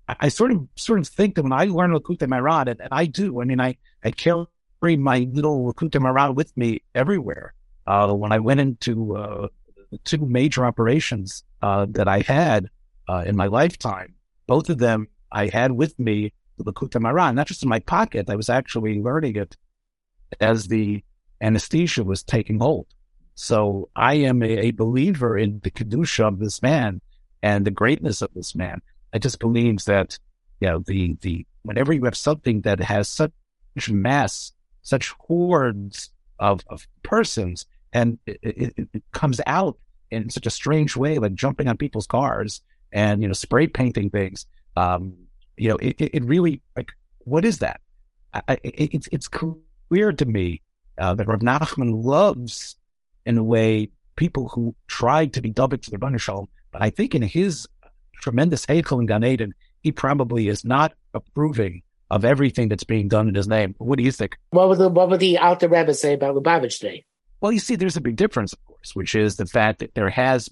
I 0.08 0.28
sort 0.28 0.52
of 0.52 0.66
sort 0.76 0.98
of 0.98 1.08
think 1.08 1.34
that 1.34 1.42
when 1.42 1.52
I 1.52 1.64
learn 1.64 1.92
Moharan, 1.92 2.68
and, 2.68 2.80
and 2.80 2.88
I 2.92 3.06
do, 3.06 3.40
I 3.40 3.44
mean, 3.44 3.60
I 3.60 3.76
I 4.04 4.10
carry 4.10 4.46
my 4.96 5.28
little 5.32 5.72
Moharan 6.00 6.34
with 6.34 6.56
me 6.56 6.82
everywhere. 6.94 7.54
Uh, 7.86 8.12
when 8.12 8.32
I 8.32 8.38
went 8.38 8.60
into 8.60 9.16
uh, 9.16 9.48
two 10.04 10.26
major 10.26 10.64
operations 10.66 11.44
uh, 11.62 11.86
that 11.90 12.06
I 12.06 12.20
had 12.20 12.68
uh, 13.08 13.24
in 13.26 13.34
my 13.36 13.46
lifetime, 13.46 14.14
both 14.46 14.68
of 14.68 14.78
them 14.78 15.08
I 15.32 15.46
had 15.46 15.72
with 15.72 15.98
me 15.98 16.32
the 16.58 16.72
Moharan, 16.72 17.34
not 17.34 17.46
just 17.46 17.62
in 17.62 17.68
my 17.68 17.78
pocket. 17.80 18.28
I 18.28 18.36
was 18.36 18.48
actually 18.48 19.00
learning 19.00 19.36
it 19.36 19.56
as 20.40 20.68
the 20.68 21.02
anesthesia 21.40 22.04
was 22.04 22.22
taking 22.22 22.58
hold. 22.58 22.86
So 23.34 23.88
I 23.94 24.14
am 24.14 24.42
a, 24.42 24.46
a 24.46 24.70
believer 24.72 25.38
in 25.38 25.60
the 25.62 25.70
kedusha 25.70 26.26
of 26.26 26.38
this 26.40 26.60
man 26.60 27.00
and 27.42 27.64
the 27.64 27.70
greatness 27.70 28.22
of 28.22 28.30
this 28.34 28.54
man. 28.54 28.80
I 29.12 29.18
just 29.18 29.38
believe 29.38 29.84
that, 29.84 30.18
you 30.60 30.68
know, 30.68 30.80
the, 30.80 31.16
the, 31.20 31.46
whenever 31.62 31.92
you 31.92 32.04
have 32.04 32.16
something 32.16 32.62
that 32.62 32.80
has 32.80 33.08
such 33.08 33.32
mass, 33.88 34.52
such 34.82 35.14
hordes 35.18 36.10
of, 36.38 36.60
of 36.68 36.86
persons, 37.02 37.66
and 37.92 38.18
it, 38.26 38.38
it, 38.42 38.88
it 38.92 39.02
comes 39.12 39.40
out 39.46 39.78
in 40.10 40.30
such 40.30 40.46
a 40.46 40.50
strange 40.50 40.96
way, 40.96 41.18
like 41.18 41.34
jumping 41.34 41.68
on 41.68 41.76
people's 41.76 42.06
cars 42.06 42.62
and, 42.92 43.22
you 43.22 43.28
know, 43.28 43.34
spray 43.34 43.66
painting 43.66 44.10
things, 44.10 44.46
um, 44.76 45.14
you 45.56 45.68
know, 45.68 45.76
it, 45.76 45.96
it 45.98 46.24
really, 46.24 46.62
like, 46.76 46.90
what 47.20 47.44
is 47.44 47.58
that? 47.58 47.80
I, 48.32 48.58
it, 48.62 48.94
it's, 48.94 49.08
it's 49.10 49.28
clear 49.28 50.12
to 50.12 50.24
me 50.24 50.62
uh, 50.98 51.14
that 51.14 51.26
Rav 51.26 51.40
Nachman 51.40 52.04
loves, 52.04 52.76
in 53.26 53.38
a 53.38 53.44
way, 53.44 53.90
people 54.16 54.48
who 54.48 54.74
try 54.86 55.26
to 55.26 55.40
be 55.40 55.50
double 55.50 55.78
to 55.78 55.90
the 55.90 55.96
Rebbeinu 55.98 56.20
Shalom 56.20 56.48
I 56.78 56.90
think 56.90 57.14
in 57.14 57.22
his 57.22 57.66
tremendous 58.20 58.64
Heichel 58.66 59.00
and 59.00 59.08
Gan 59.08 59.24
Eden, 59.24 59.54
he 59.80 59.92
probably 59.92 60.48
is 60.48 60.64
not 60.64 60.94
approving 61.14 61.82
of 62.10 62.24
everything 62.24 62.68
that's 62.68 62.84
being 62.84 63.08
done 63.08 63.28
in 63.28 63.34
his 63.34 63.48
name. 63.48 63.74
What 63.78 63.98
do 63.98 64.04
you 64.04 64.12
think? 64.12 64.36
What 64.50 64.68
would 64.68 64.78
the 64.78 64.88
what 64.88 65.10
would 65.10 65.20
the 65.20 65.38
Alter 65.38 65.68
Rebbe 65.68 65.92
say 65.94 66.14
about 66.14 66.34
Lubavitch 66.34 66.80
Day? 66.80 67.04
Well, 67.40 67.52
you 67.52 67.58
see, 67.58 67.76
there's 67.76 67.96
a 67.96 68.00
big 68.00 68.16
difference, 68.16 68.52
of 68.52 68.64
course, 68.64 68.96
which 68.96 69.14
is 69.14 69.36
the 69.36 69.46
fact 69.46 69.80
that 69.80 69.94
there 69.94 70.10
has 70.10 70.48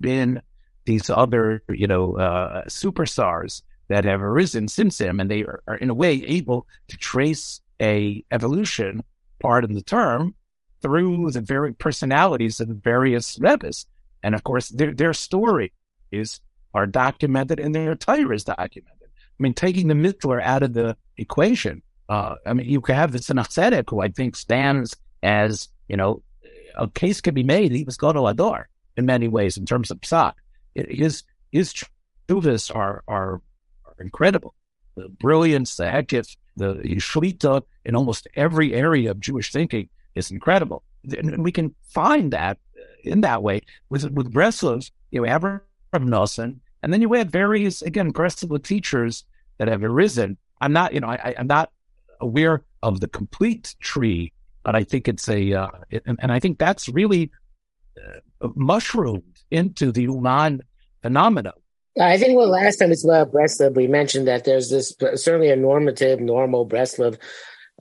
been 0.00 0.42
these 0.84 1.08
other, 1.08 1.62
you 1.68 1.86
know, 1.86 2.16
uh, 2.16 2.64
superstars 2.64 3.62
that 3.88 4.04
have 4.04 4.22
arisen 4.22 4.66
since 4.66 5.00
him, 5.00 5.20
and 5.20 5.30
they 5.30 5.42
are, 5.42 5.62
are, 5.68 5.76
in 5.76 5.90
a 5.90 5.94
way 5.94 6.24
able 6.26 6.66
to 6.88 6.96
trace 6.96 7.60
a 7.80 8.24
evolution, 8.30 9.02
part 9.40 9.64
of 9.64 9.72
the 9.72 9.82
term, 9.82 10.34
through 10.82 11.30
the 11.30 11.40
very 11.40 11.72
personalities 11.72 12.60
of 12.60 12.68
the 12.68 12.74
various 12.74 13.38
Rebbes. 13.38 13.86
And 14.24 14.34
of 14.34 14.42
course, 14.42 14.70
their, 14.70 14.92
their 14.92 15.12
stories 15.12 15.70
are 16.72 16.86
documented 16.86 17.60
and 17.60 17.74
their 17.74 17.94
Torah 17.94 18.34
is 18.34 18.44
documented. 18.44 19.08
I 19.38 19.42
mean, 19.42 19.52
taking 19.52 19.86
the 19.88 19.94
Mitzler 19.94 20.42
out 20.42 20.62
of 20.62 20.72
the 20.72 20.96
equation, 21.18 21.82
uh, 22.08 22.36
I 22.46 22.54
mean, 22.54 22.68
you 22.68 22.80
can 22.80 22.94
have 22.94 23.12
the 23.12 23.18
Tzedek, 23.18 23.90
who 23.90 24.00
I 24.00 24.08
think 24.08 24.34
stands 24.34 24.96
as, 25.22 25.68
you 25.88 25.96
know, 25.96 26.22
a 26.74 26.88
case 26.88 27.20
can 27.20 27.34
be 27.34 27.42
made. 27.42 27.70
He 27.70 27.84
was 27.84 27.98
Gadol 27.98 28.26
Ador 28.26 28.68
in 28.96 29.04
many 29.04 29.28
ways 29.28 29.58
in 29.58 29.66
terms 29.66 29.90
of 29.90 30.00
psak. 30.00 30.32
His, 30.74 31.22
his 31.52 31.74
chuvas 32.26 32.74
are, 32.74 33.04
are, 33.06 33.42
are 33.84 33.96
incredible. 34.00 34.54
The 34.96 35.10
brilliance, 35.10 35.76
the 35.76 35.84
hekif, 35.84 36.34
the 36.56 36.76
shlita 36.96 37.62
in 37.84 37.94
almost 37.94 38.26
every 38.36 38.72
area 38.72 39.10
of 39.10 39.20
Jewish 39.20 39.52
thinking 39.52 39.90
is 40.14 40.30
incredible. 40.30 40.82
And 41.16 41.44
we 41.44 41.52
can 41.52 41.74
find 41.82 42.32
that 42.32 42.58
in 43.06 43.20
that 43.22 43.42
way. 43.42 43.62
With 43.90 44.10
with 44.10 44.32
Breslov, 44.32 44.90
you 45.10 45.24
have 45.24 45.44
Rav 45.44 45.62
Nosson, 45.94 46.60
and 46.82 46.92
then 46.92 47.00
you 47.00 47.12
have 47.14 47.28
various 47.28 47.82
again 47.82 48.12
Breslov 48.12 48.62
teachers 48.62 49.24
that 49.58 49.68
have 49.68 49.82
arisen. 49.82 50.36
I'm 50.60 50.72
not, 50.72 50.94
you 50.94 51.00
know, 51.00 51.08
I, 51.08 51.34
am 51.38 51.46
not 51.46 51.70
aware 52.20 52.64
of 52.82 53.00
the 53.00 53.08
complete 53.08 53.74
tree, 53.80 54.32
but 54.64 54.74
I 54.74 54.84
think 54.84 55.08
it's 55.08 55.28
a, 55.28 55.52
uh, 55.52 55.68
it, 55.90 56.02
and, 56.06 56.18
and, 56.22 56.32
I 56.32 56.40
think 56.40 56.58
that's 56.58 56.88
really 56.88 57.30
uh, 57.98 58.48
mushroomed 58.54 59.38
into 59.50 59.92
the 59.92 60.02
Uman 60.02 60.62
phenomena. 61.02 61.52
I 62.00 62.18
think 62.18 62.36
well, 62.36 62.48
last 62.48 62.76
time 62.76 62.90
it's 62.90 63.04
about 63.04 63.32
Breslov, 63.32 63.74
we 63.76 63.86
mentioned 63.86 64.26
that 64.26 64.44
there's 64.44 64.70
this 64.70 64.94
certainly 65.14 65.50
a 65.50 65.56
normative, 65.56 66.18
normal 66.20 66.66
Breslov 66.66 67.18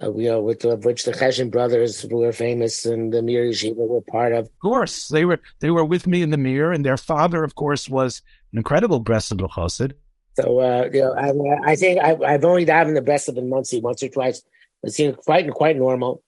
uh, 0.01 0.13
you 0.13 0.27
know, 0.29 0.41
with 0.41 0.65
uh, 0.65 0.75
which 0.77 1.05
the 1.05 1.11
Chesed 1.11 1.51
brothers 1.51 2.05
were 2.09 2.31
famous 2.31 2.85
and 2.85 3.13
the 3.13 3.21
Mir 3.21 3.45
Yeshiva 3.45 3.87
were 3.87 4.01
part 4.01 4.33
of. 4.33 4.45
Of 4.45 4.59
course, 4.59 5.07
they 5.09 5.25
were 5.25 5.39
they 5.59 5.69
were 5.69 5.85
with 5.85 6.07
me 6.07 6.21
in 6.21 6.31
the 6.31 6.37
Mir, 6.37 6.71
and 6.71 6.85
their 6.85 6.97
father, 6.97 7.43
of 7.43 7.55
course, 7.55 7.87
was 7.87 8.21
an 8.51 8.57
incredible 8.57 9.03
Breslov 9.03 9.47
Chassid. 9.51 9.93
So, 10.35 10.59
uh, 10.59 10.89
you 10.91 11.01
know, 11.01 11.13
I, 11.13 11.71
I 11.71 11.75
think 11.75 11.99
I, 11.99 12.31
have 12.31 12.43
only 12.43 12.63
in 12.63 12.93
the 12.95 13.01
Breslov 13.01 13.37
in 13.37 13.49
Monsey 13.49 13.81
once 13.81 14.01
or 14.01 14.09
twice. 14.09 14.41
It 14.81 14.91
seems 14.93 15.15
quite 15.17 15.49
quite 15.51 15.77
normal. 15.77 16.23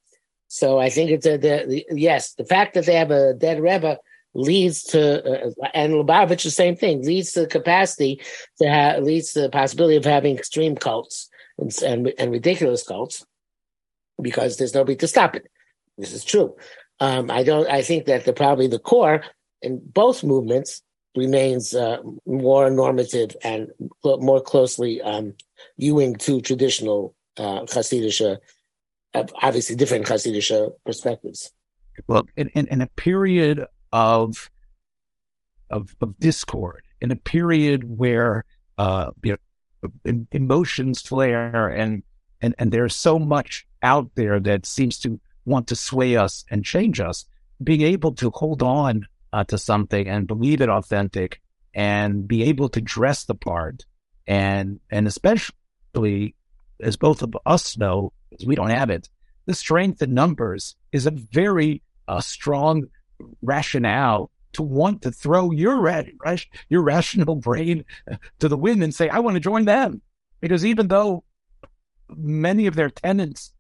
So 0.48 0.80
I 0.80 0.90
think 0.90 1.10
it's 1.10 1.26
a, 1.26 1.38
the, 1.38 1.66
the, 1.68 1.86
yes, 1.90 2.34
the 2.34 2.46
fact 2.46 2.76
that 2.76 2.86
they 2.86 2.94
have 2.94 3.10
a 3.10 3.34
dead 3.34 3.60
Rebbe 3.60 3.98
leads 4.36 4.84
to, 4.84 5.48
uh, 5.48 5.68
and 5.74 5.94
Lubavitch 5.94 6.44
the 6.44 6.52
same 6.52 6.76
thing 6.76 7.04
leads 7.04 7.32
to 7.32 7.42
the 7.42 7.48
capacity 7.48 8.22
to 8.60 8.70
have 8.70 9.02
leads 9.02 9.34
to 9.34 9.42
the 9.42 9.50
possibility 9.50 9.96
of 9.96 10.06
having 10.06 10.38
extreme 10.38 10.76
cults 10.76 11.30
and, 11.58 11.76
and, 11.82 12.14
and 12.20 12.32
ridiculous 12.32 12.84
cults 12.84 13.26
because 14.22 14.58
there's 14.58 14.74
nobody 14.74 14.96
to 14.98 15.08
stop 15.08 15.36
it. 15.36 15.48
This 15.98 16.14
is 16.14 16.24
true. 16.24 16.56
Um, 17.00 17.30
I 17.30 17.44
don't. 17.44 17.70
I 17.70 17.82
think 17.82 18.06
that 18.06 18.26
the 18.26 18.34
probably 18.34 18.68
the 18.68 18.80
core 18.80 19.24
in 19.62 19.82
both 19.84 20.24
movements 20.24 20.82
remains 21.16 21.74
uh, 21.74 21.98
more 22.26 22.70
normative 22.70 23.36
and 23.44 23.70
more 24.04 24.42
closely 24.42 25.02
um, 25.02 25.34
viewing 25.80 26.16
to 26.16 26.42
traditional 26.42 27.16
uh, 27.38 27.62
Hasidic, 27.62 28.38
uh, 29.14 29.24
obviously 29.42 29.76
different 29.76 30.06
Hasidic 30.06 30.72
perspectives. 30.86 31.52
Well, 32.08 32.28
in, 32.36 32.50
in, 32.50 32.68
in, 32.68 32.82
a 32.82 32.88
period 32.88 33.66
of, 33.94 34.50
of 35.70 35.96
of 36.02 36.20
discord, 36.20 36.84
in 37.00 37.12
a 37.12 37.16
period 37.16 37.98
where 37.98 38.44
uh, 38.78 39.12
you 39.24 39.38
know, 40.04 40.26
emotions 40.32 41.02
flare 41.02 41.70
and 41.70 42.04
and 42.42 42.56
and 42.60 42.72
there's 42.72 42.96
so 42.96 43.18
much 43.18 43.66
out 43.86 44.10
there 44.16 44.40
that 44.40 44.66
seems 44.66 45.00
to 45.00 45.20
want 45.46 45.68
to 45.68 45.76
sway 45.76 46.18
us 46.18 46.44
and 46.50 46.66
change 46.66 47.00
us, 47.00 47.26
being 47.64 47.82
able 47.82 48.14
to 48.16 48.32
hold 48.32 48.64
on 48.64 49.08
uh, 49.32 49.44
to 49.46 49.58
something 49.58 50.08
and 50.08 50.28
believe 50.28 50.60
it 50.60 50.70
authentic 50.70 51.40
and 51.74 52.28
be 52.28 52.44
able 52.44 52.68
to 52.70 52.82
dress 52.82 53.26
the 53.26 53.36
part. 53.36 53.86
And 54.28 54.80
and 54.90 55.08
especially 55.08 56.36
as 56.82 56.98
both 56.98 57.22
of 57.22 57.38
us 57.46 57.78
know, 57.78 58.12
because 58.30 58.48
we 58.48 58.56
don't 58.56 58.72
have 58.72 58.90
it, 58.90 59.08
the 59.46 59.54
strength 59.54 60.02
in 60.02 60.14
numbers 60.14 60.76
is 60.92 61.06
a 61.06 61.12
very 61.12 61.84
uh, 62.08 62.22
strong 62.22 62.86
rationale 63.42 64.32
to 64.54 64.64
want 64.64 65.04
to 65.04 65.12
throw 65.12 65.52
your 65.52 65.80
ra- 65.80 66.36
your 66.70 66.82
rational 66.82 67.36
brain 67.36 67.86
to 68.40 68.48
the 68.50 68.58
wind 68.58 68.84
and 68.84 68.96
say, 68.96 69.10
"I 69.10 69.20
want 69.20 69.36
to 69.36 69.40
join 69.52 69.66
them," 69.66 70.02
because 70.42 70.66
even 70.66 70.88
though 70.88 71.24
many 72.10 72.66
of 72.68 72.76
their 72.76 72.90
tenants 72.90 73.52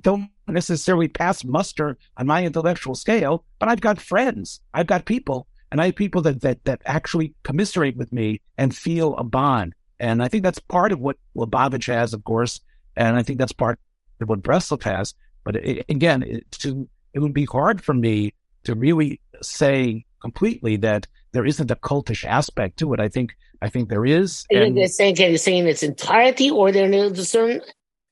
don't 0.00 0.30
necessarily 0.48 1.08
pass 1.08 1.44
muster 1.44 1.98
on 2.16 2.26
my 2.26 2.44
intellectual 2.44 2.94
scale, 2.94 3.44
but 3.58 3.68
I've 3.68 3.80
got 3.80 4.00
friends, 4.00 4.60
I've 4.74 4.86
got 4.86 5.04
people, 5.04 5.46
and 5.70 5.80
I 5.80 5.86
have 5.86 5.96
people 5.96 6.22
that 6.22 6.40
that 6.42 6.64
that 6.64 6.82
actually 6.84 7.34
commiserate 7.42 7.96
with 7.96 8.12
me 8.12 8.40
and 8.58 8.74
feel 8.74 9.16
a 9.16 9.24
bond. 9.24 9.74
And 9.98 10.22
I 10.22 10.28
think 10.28 10.42
that's 10.42 10.58
part 10.58 10.92
of 10.92 11.00
what 11.00 11.16
Lubavitch 11.36 11.86
has, 11.86 12.12
of 12.12 12.24
course. 12.24 12.60
And 12.96 13.16
I 13.16 13.22
think 13.22 13.38
that's 13.38 13.52
part 13.52 13.78
of 14.20 14.28
what 14.28 14.42
Breslov 14.42 14.82
has. 14.82 15.14
But 15.44 15.56
it, 15.56 15.86
again, 15.88 16.22
it, 16.22 16.50
to, 16.52 16.88
it 17.14 17.20
would 17.20 17.32
be 17.32 17.44
hard 17.44 17.82
for 17.82 17.94
me 17.94 18.34
to 18.64 18.74
really 18.74 19.20
say 19.40 20.04
completely 20.20 20.76
that 20.78 21.06
there 21.32 21.46
isn't 21.46 21.70
a 21.70 21.76
cultish 21.76 22.24
aspect 22.24 22.78
to 22.78 22.92
it. 22.94 23.00
I 23.00 23.08
think 23.08 23.34
I 23.62 23.68
think 23.68 23.88
there 23.88 24.04
is. 24.04 24.44
And, 24.50 24.76
you're 24.76 24.88
saying, 24.88 25.16
can 25.16 25.30
you 25.30 25.38
say 25.38 25.56
in 25.56 25.66
its 25.66 25.82
entirety, 25.82 26.50
or 26.50 26.72
there 26.72 26.92
is 26.92 27.18
a 27.18 27.24
certain? 27.24 27.62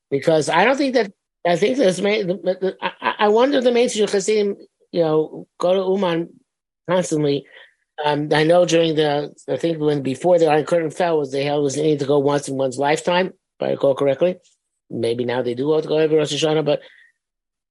Because 0.09 0.49
I 0.49 0.63
don't 0.63 0.77
think 0.77 0.93
that 0.93 1.11
I 1.45 1.55
think 1.55 1.77
there's. 1.77 1.99
I, 2.01 3.13
I 3.19 3.27
wonder 3.29 3.57
if 3.57 3.63
the 3.63 3.71
mainstream 3.71 4.07
Hasidim, 4.07 4.57
you 4.91 5.01
know, 5.01 5.47
go 5.57 5.73
to 5.73 5.91
Uman 5.91 6.29
constantly 6.89 7.45
um, 8.03 8.29
I 8.31 8.43
know 8.43 8.65
during 8.65 8.95
the, 8.95 9.33
I 9.47 9.57
think 9.57 9.79
when 9.79 10.01
before 10.01 10.39
the 10.39 10.47
Iron 10.47 10.65
Curtain 10.65 10.91
fell, 10.91 11.19
was 11.19 11.31
they 11.31 11.43
held 11.43 11.63
was 11.63 11.77
need 11.77 11.99
to 11.99 12.05
go 12.05 12.19
once 12.19 12.47
in 12.47 12.55
one's 12.55 12.77
lifetime, 12.77 13.27
if 13.27 13.67
I 13.67 13.71
recall 13.71 13.95
correctly. 13.95 14.37
Maybe 14.89 15.25
now 15.25 15.41
they 15.41 15.53
do 15.53 15.65
go 15.65 15.81
to 15.81 15.87
go 15.87 15.97
every 15.97 16.17
Rosh 16.17 16.33
Hashanah, 16.33 16.65
but 16.65 16.81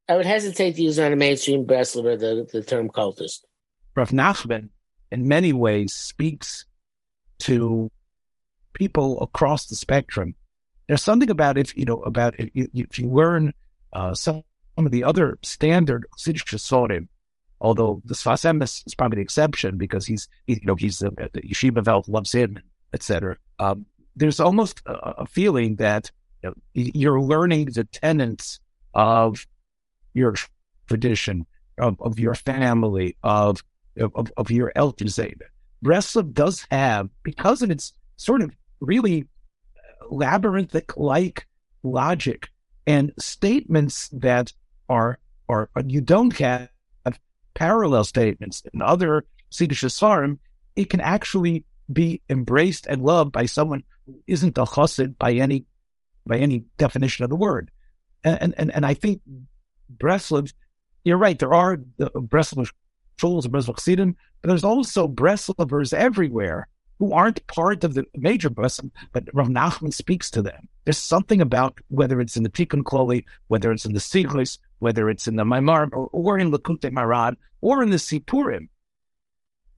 I 0.08 0.16
would 0.16 0.26
hesitate 0.26 0.76
to 0.76 0.82
use 0.82 0.98
on 0.98 1.12
a 1.12 1.16
mainstream 1.16 1.64
Breslover 1.64 2.18
the, 2.18 2.48
the 2.52 2.62
term 2.62 2.88
cultist. 2.88 3.40
Rav 3.96 4.10
Nachman, 4.10 4.68
in 5.10 5.26
many 5.26 5.52
ways, 5.52 5.92
speaks 5.92 6.64
to 7.40 7.90
people 8.72 9.20
across 9.20 9.66
the 9.66 9.76
spectrum. 9.76 10.34
There's 10.90 11.04
something 11.04 11.30
about 11.30 11.56
if 11.56 11.76
you 11.76 11.84
know 11.84 12.00
about 12.00 12.34
if 12.40 12.50
you, 12.52 12.68
if 12.74 12.98
you 12.98 13.08
learn 13.08 13.54
uh, 13.92 14.12
some, 14.12 14.42
of 14.76 14.90
the 14.90 15.04
other 15.04 15.38
standard 15.42 16.04
Siddish 16.18 17.06
although 17.60 18.02
the 18.04 18.14
Sfas 18.14 18.42
Emes 18.44 18.84
is 18.84 18.96
probably 18.96 19.16
the 19.16 19.22
exception 19.22 19.78
because 19.78 20.04
he's, 20.04 20.26
he, 20.48 20.54
you 20.54 20.64
know, 20.64 20.74
he's 20.74 20.98
the, 20.98 21.10
the 21.32 21.42
Yeshiva 21.42 21.86
Welt 21.86 22.08
loves 22.08 22.32
him, 22.32 22.58
etc. 22.92 23.36
Um, 23.60 23.86
there's 24.16 24.40
almost 24.40 24.82
a, 24.84 24.94
a 25.22 25.26
feeling 25.26 25.76
that 25.76 26.10
you 26.42 26.50
know, 26.50 26.54
you're 26.74 27.20
learning 27.20 27.66
the 27.66 27.84
tenets 27.84 28.58
of 28.92 29.46
your 30.12 30.34
tradition, 30.88 31.46
of, 31.78 32.00
of 32.00 32.18
your 32.18 32.34
family, 32.34 33.16
of, 33.22 33.62
of, 33.96 34.32
of 34.36 34.50
your 34.50 34.72
elders. 34.74 35.20
Breslov 35.84 36.32
does 36.32 36.66
have, 36.72 37.10
because 37.22 37.62
of 37.62 37.70
its 37.70 37.92
sort 38.16 38.42
of 38.42 38.50
really 38.80 39.28
labyrinthic 40.08 40.96
like 40.96 41.46
logic 41.82 42.48
and 42.86 43.12
statements 43.18 44.08
that 44.08 44.52
are, 44.88 45.18
are, 45.48 45.70
you 45.86 46.00
don't 46.00 46.36
have 46.38 46.68
parallel 47.54 48.04
statements 48.04 48.62
in 48.72 48.82
other 48.82 49.24
Siddish 49.50 49.84
Svarim, 49.84 50.38
it 50.76 50.90
can 50.90 51.00
actually 51.00 51.64
be 51.92 52.22
embraced 52.28 52.86
and 52.86 53.02
loved 53.02 53.32
by 53.32 53.46
someone 53.46 53.82
who 54.06 54.22
isn't 54.26 54.58
a 54.58 54.64
chassid 54.64 55.18
by 55.18 55.32
any 55.32 55.66
by 56.26 56.38
any 56.38 56.64
definition 56.78 57.24
of 57.24 57.30
the 57.30 57.36
word. 57.36 57.70
And 58.24 58.54
and 58.56 58.70
and 58.72 58.86
I 58.86 58.94
think 58.94 59.20
Breslov, 59.94 60.52
you're 61.04 61.18
right. 61.18 61.38
There 61.38 61.54
are 61.54 61.78
the 61.96 62.10
Breslov 62.10 62.70
shuls, 63.20 63.46
Breslov 63.46 63.76
chassidim, 63.76 64.16
but 64.40 64.48
there's 64.48 64.64
also 64.64 65.08
Breslovers 65.08 65.92
everywhere 65.92 66.68
who 67.00 67.14
aren't 67.14 67.44
part 67.46 67.82
of 67.82 67.94
the 67.94 68.04
major 68.14 68.50
Breslov, 68.50 68.90
but 69.12 69.24
Rav 69.32 69.48
Nachman 69.48 69.92
speaks 69.92 70.30
to 70.30 70.42
them. 70.42 70.68
There's 70.84 70.98
something 70.98 71.40
about 71.40 71.80
whether 71.88 72.20
it's 72.20 72.36
in 72.36 72.42
the 72.42 72.50
Tikkun 72.50 72.82
Kloli, 72.82 73.24
whether 73.48 73.72
it's 73.72 73.86
in 73.86 73.94
the 73.94 74.00
Sichos, 74.00 74.58
whether 74.80 75.08
it's 75.08 75.26
in 75.26 75.36
the 75.36 75.44
Maimar 75.44 75.88
or, 75.92 76.08
or 76.12 76.38
in 76.38 76.52
Likutei 76.52 76.92
Moharan, 76.92 77.36
or 77.62 77.82
in 77.82 77.88
the 77.88 77.96
Sipurim. 77.96 78.68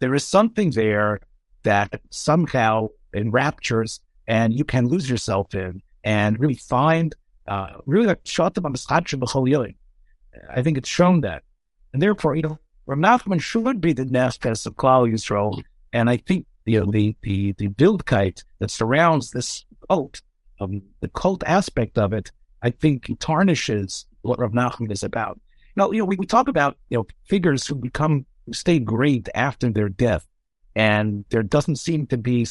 There 0.00 0.16
is 0.16 0.24
something 0.26 0.72
there 0.72 1.20
that 1.62 2.00
somehow 2.10 2.88
enraptures 3.14 4.00
and 4.26 4.52
you 4.52 4.64
can 4.64 4.88
lose 4.88 5.08
yourself 5.08 5.54
in 5.54 5.80
and 6.02 6.40
really 6.40 6.56
find, 6.56 7.14
uh, 7.46 7.74
really 7.86 8.06
like 8.06 8.24
I 10.50 10.62
think 10.62 10.76
it's 10.76 10.88
shown 10.88 11.20
that. 11.20 11.44
And 11.92 12.02
therefore, 12.02 12.34
you 12.34 12.42
know, 12.42 12.58
Rav 12.86 12.98
Nachman 12.98 13.40
should 13.40 13.80
be 13.80 13.92
the 13.92 14.06
nefesh 14.06 14.66
of 14.66 14.74
Klal 14.74 15.08
Yisrael. 15.08 15.62
And 15.92 16.10
I 16.10 16.16
think, 16.16 16.46
you 16.64 16.80
know, 16.80 16.90
the, 16.90 17.16
the, 17.22 17.52
the 17.52 17.68
bildkeit 17.68 18.44
that 18.58 18.70
surrounds 18.70 19.30
this 19.30 19.64
cult, 19.88 20.20
um, 20.60 20.82
the 21.00 21.08
cult 21.08 21.42
aspect 21.44 21.98
of 21.98 22.12
it, 22.12 22.30
I 22.62 22.70
think 22.70 23.10
tarnishes 23.18 24.06
what 24.22 24.38
Rav 24.38 24.52
Nachman 24.52 24.92
is 24.92 25.02
about. 25.02 25.40
Now, 25.74 25.90
you 25.90 25.98
know, 25.98 26.04
we, 26.04 26.16
we 26.16 26.26
talk 26.26 26.48
about, 26.48 26.76
you 26.90 26.98
know, 26.98 27.06
figures 27.24 27.66
who 27.66 27.74
become, 27.74 28.26
stay 28.52 28.78
great 28.78 29.28
after 29.34 29.70
their 29.70 29.88
death. 29.88 30.26
And 30.74 31.24
there 31.30 31.42
doesn't 31.42 31.76
seem 31.76 32.06
to 32.08 32.16
be 32.16 32.46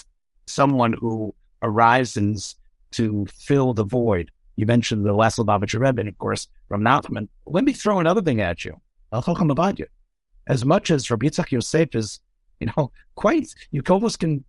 someone 0.46 0.94
who 0.94 1.34
arises 1.62 2.56
to 2.92 3.26
fill 3.34 3.74
the 3.74 3.86
void. 3.86 4.32
You 4.58 4.66
mentioned 4.66 5.06
the 5.06 5.14
last 5.14 5.38
Lubavitcher 5.38 5.80
Rebbe, 5.80 6.02
and 6.02 6.10
of 6.10 6.18
course, 6.18 6.48
Rav 6.70 6.82
Nachman. 6.82 7.30
Let 7.46 7.64
me 7.64 7.74
throw 7.74 8.00
another 8.00 8.22
thing 8.22 8.42
at 8.42 8.66
you. 8.66 8.78
As 10.48 10.66
much 10.66 10.92
as 10.92 11.10
Rabbi 11.10 11.28
Yitzchak 11.28 11.52
Yosef 11.52 11.96
is, 11.96 12.20
you 12.62 12.72
know, 12.78 12.92
quite, 13.16 13.54
you 13.72 13.82
almost 13.90 14.20
can, 14.20 14.46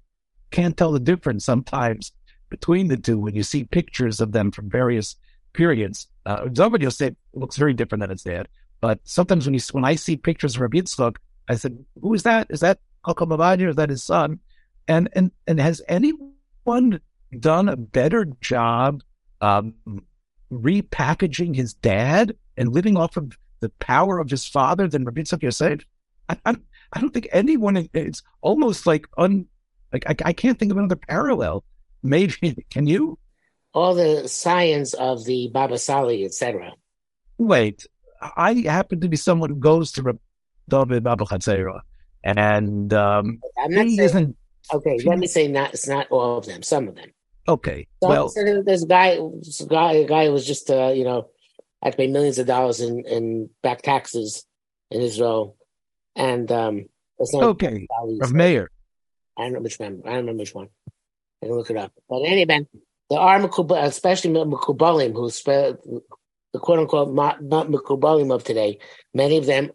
can't 0.51 0.77
tell 0.77 0.93
the 0.93 1.01
difference 1.01 1.45
sometimes 1.45 2.13
between 2.51 2.89
the 2.89 2.97
two 2.97 3.19
when 3.19 3.35
you 3.35 3.43
see 3.43 3.65
pictures 3.65 4.21
of 4.21 4.33
them 4.33 4.53
from 4.53 4.71
various 4.71 5.17
periods. 5.55 6.07
Uh, 6.27 6.45
David 6.45 6.83
Yosef 6.83 7.15
looks 7.33 7.57
very 7.57 7.73
different 7.75 8.03
than 8.03 8.11
his 8.11 8.23
dad. 8.23 8.49
But 8.83 9.01
sometimes 9.05 9.47
when 9.47 9.55
you 9.55 9.61
when 9.71 9.85
I 9.85 9.95
see 9.95 10.17
pictures 10.17 10.57
of 10.57 10.61
Rabbi 10.61 10.79
Yitzchak, 10.79 11.17
I 11.49 11.55
said, 11.55 11.85
"Who 12.01 12.15
is 12.15 12.25
that? 12.25 12.49
Is 12.51 12.61
that 12.61 12.81
Chacham 13.07 13.31
Ovadia? 13.31 13.71
Is 13.71 13.77
that 13.77 13.91
his 13.91 14.03
son?" 14.03 14.41
And 14.89 15.09
and 15.13 15.31
and 15.47 15.61
has 15.61 15.81
anyone 15.89 17.01
done 17.39 17.69
a 17.69 17.77
better 17.77 18.27
job 18.41 19.03
um, 19.41 19.75
repackaging 20.53 21.55
his 21.55 21.75
dad 21.75 22.37
and 22.57 22.73
living 22.73 22.97
off 22.97 23.17
of 23.17 23.39
the 23.61 23.69
power 23.69 24.19
of 24.19 24.29
his 24.29 24.47
father 24.47 24.89
than 24.89 25.05
Rabbi 25.05 25.21
Yitzchak 25.21 25.45
Yosef? 25.45 25.87
I, 26.29 26.37
I, 26.45 26.57
I 26.93 27.01
don't 27.01 27.13
think 27.13 27.29
anyone. 27.33 27.89
It's 27.93 28.23
almost 28.41 28.87
like 28.87 29.07
un. 29.17 29.47
Like 29.93 30.05
I, 30.09 30.29
I 30.29 30.33
can't 30.33 30.59
think 30.59 30.73
of 30.73 30.79
another 30.79 30.97
parallel. 30.97 31.65
Maybe 32.03 32.65
can 32.71 32.87
you? 32.87 33.19
all 33.75 33.95
the 33.95 34.29
science 34.29 34.95
of 34.95 35.25
the 35.25 35.49
Baba 35.53 35.79
Sali, 35.79 36.25
etc. 36.25 36.73
Wait, 37.39 37.87
I 38.21 38.55
happen 38.67 39.01
to 39.01 39.09
be 39.09 39.17
someone 39.17 39.51
who 39.51 39.57
goes 39.57 39.93
to 39.93 40.19
David 40.69 41.05
Baba 41.05 41.25
Chatzera, 41.25 41.81
and 42.23 42.93
um, 42.93 43.41
I'm 43.59 43.71
not 43.71 43.87
saying, 43.87 44.01
isn't. 44.01 44.37
Okay, 44.73 44.99
let 45.05 45.19
me 45.19 45.27
say 45.27 45.49
not. 45.49 45.75
It's 45.75 45.89
not 45.89 46.07
all 46.11 46.39
of 46.39 46.47
them. 46.47 46.63
Some 46.63 46.89
of 46.89 46.95
them. 46.95 47.11
Okay. 47.49 47.89
So, 48.03 48.09
well, 48.09 48.29
so 48.29 48.41
a 48.41 48.87
guy, 48.87 49.19
a 49.19 49.67
guy, 49.67 49.93
a 49.95 50.07
guy 50.07 50.27
who 50.27 50.33
was 50.33 50.47
just, 50.47 50.71
uh, 50.71 50.93
you 50.95 51.03
know, 51.03 51.29
had 51.83 51.93
to 51.93 51.97
pay 51.97 52.07
millions 52.07 52.39
of 52.39 52.47
dollars 52.47 52.81
in, 52.81 53.05
in 53.05 53.51
back 53.63 53.83
taxes 53.83 54.45
in 54.93 55.01
Israel, 55.01 55.57
and 56.17 56.51
um, 56.53 56.85
okay, 57.35 57.87
of 58.21 58.33
mayor. 58.33 58.71
I 59.37 59.45
don't 59.45 59.55
know 59.55 59.61
which 59.61 59.79
one. 59.79 60.03
I 60.05 60.11
don't 60.11 60.17
remember 60.19 60.43
which 60.43 60.55
one. 60.55 60.69
I 61.43 61.47
can 61.47 61.57
look 61.57 61.71
it 61.71 61.77
up. 61.77 61.93
But 62.09 62.23
anyway, 62.23 62.67
there 63.11 63.21
are 63.21 63.41
Mekubal, 63.41 63.83
especially 63.85 64.31
Mekubalim, 64.31 65.13
who 65.13 65.31
the 66.53 66.59
quote 66.59 66.79
unquote 66.79 67.13
not, 67.13 67.43
not 67.43 67.73
of 67.73 68.45
today. 68.45 68.79
Many 69.15 69.39
of 69.39 69.47
them 69.47 69.71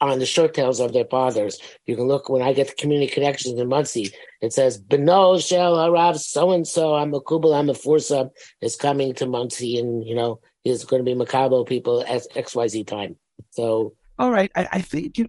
are 0.00 0.10
on 0.10 0.18
the 0.20 0.26
short 0.26 0.54
tails 0.54 0.80
of 0.80 0.92
their 0.92 1.04
fathers. 1.04 1.60
You 1.86 1.96
can 1.96 2.06
look 2.06 2.28
when 2.28 2.42
I 2.42 2.52
get 2.52 2.68
the 2.68 2.74
community 2.74 3.12
connections 3.12 3.58
in 3.58 3.68
Monsey, 3.68 4.12
It 4.40 4.52
says 4.52 4.80
Beno 4.80 5.44
Shel 5.44 5.74
Harav 5.74 6.18
so 6.18 6.52
and 6.52 6.66
so. 6.66 6.94
I'm 6.94 7.12
a 7.14 7.20
Kubal. 7.20 7.58
I'm 7.58 7.68
a 7.68 7.74
Fursa 7.74 8.30
is 8.60 8.76
coming 8.76 9.14
to 9.14 9.26
Monsey 9.26 9.78
and 9.78 10.06
you 10.06 10.14
know 10.14 10.40
he's 10.62 10.84
going 10.84 11.04
to 11.04 11.14
be 11.14 11.18
Makabo 11.18 11.66
people 11.66 12.04
at 12.06 12.22
X 12.36 12.54
Y 12.54 12.68
Z 12.68 12.84
time. 12.84 13.16
So 13.50 13.94
all 14.18 14.30
right, 14.30 14.50
I, 14.54 14.68
I 14.72 14.80
think 14.80 15.18
you 15.18 15.28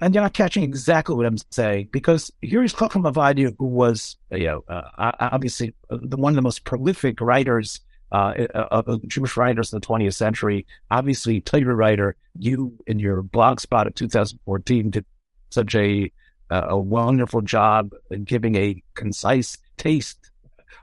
and 0.00 0.14
you're 0.14 0.22
not 0.22 0.34
catching 0.34 0.62
exactly 0.62 1.14
what 1.14 1.26
I'm 1.26 1.36
saying 1.50 1.88
because 1.92 2.32
here's 2.42 2.74
Chacham 2.74 3.04
Ovadia, 3.04 3.54
who 3.58 3.66
was, 3.66 4.16
you 4.30 4.46
know, 4.46 4.64
uh, 4.68 5.12
obviously 5.20 5.74
uh, 5.90 5.98
the 6.00 6.16
one 6.16 6.32
of 6.32 6.36
the 6.36 6.42
most 6.42 6.64
prolific 6.64 7.20
writers 7.20 7.80
uh, 8.10 8.32
of 8.54 9.06
Jewish 9.06 9.36
writers 9.36 9.72
in 9.72 9.80
the 9.80 9.86
20th 9.86 10.14
century. 10.14 10.66
Obviously, 10.90 11.40
Torah 11.40 11.74
writer, 11.74 12.16
you 12.38 12.72
in 12.86 12.98
your 12.98 13.22
blog 13.22 13.60
spot 13.60 13.86
of 13.86 13.94
2014 13.94 14.90
did 14.90 15.04
such 15.50 15.74
a 15.74 16.10
a 16.50 16.78
wonderful 16.78 17.42
job 17.42 17.92
in 18.10 18.24
giving 18.24 18.54
a 18.54 18.82
concise 18.94 19.58
taste 19.76 20.30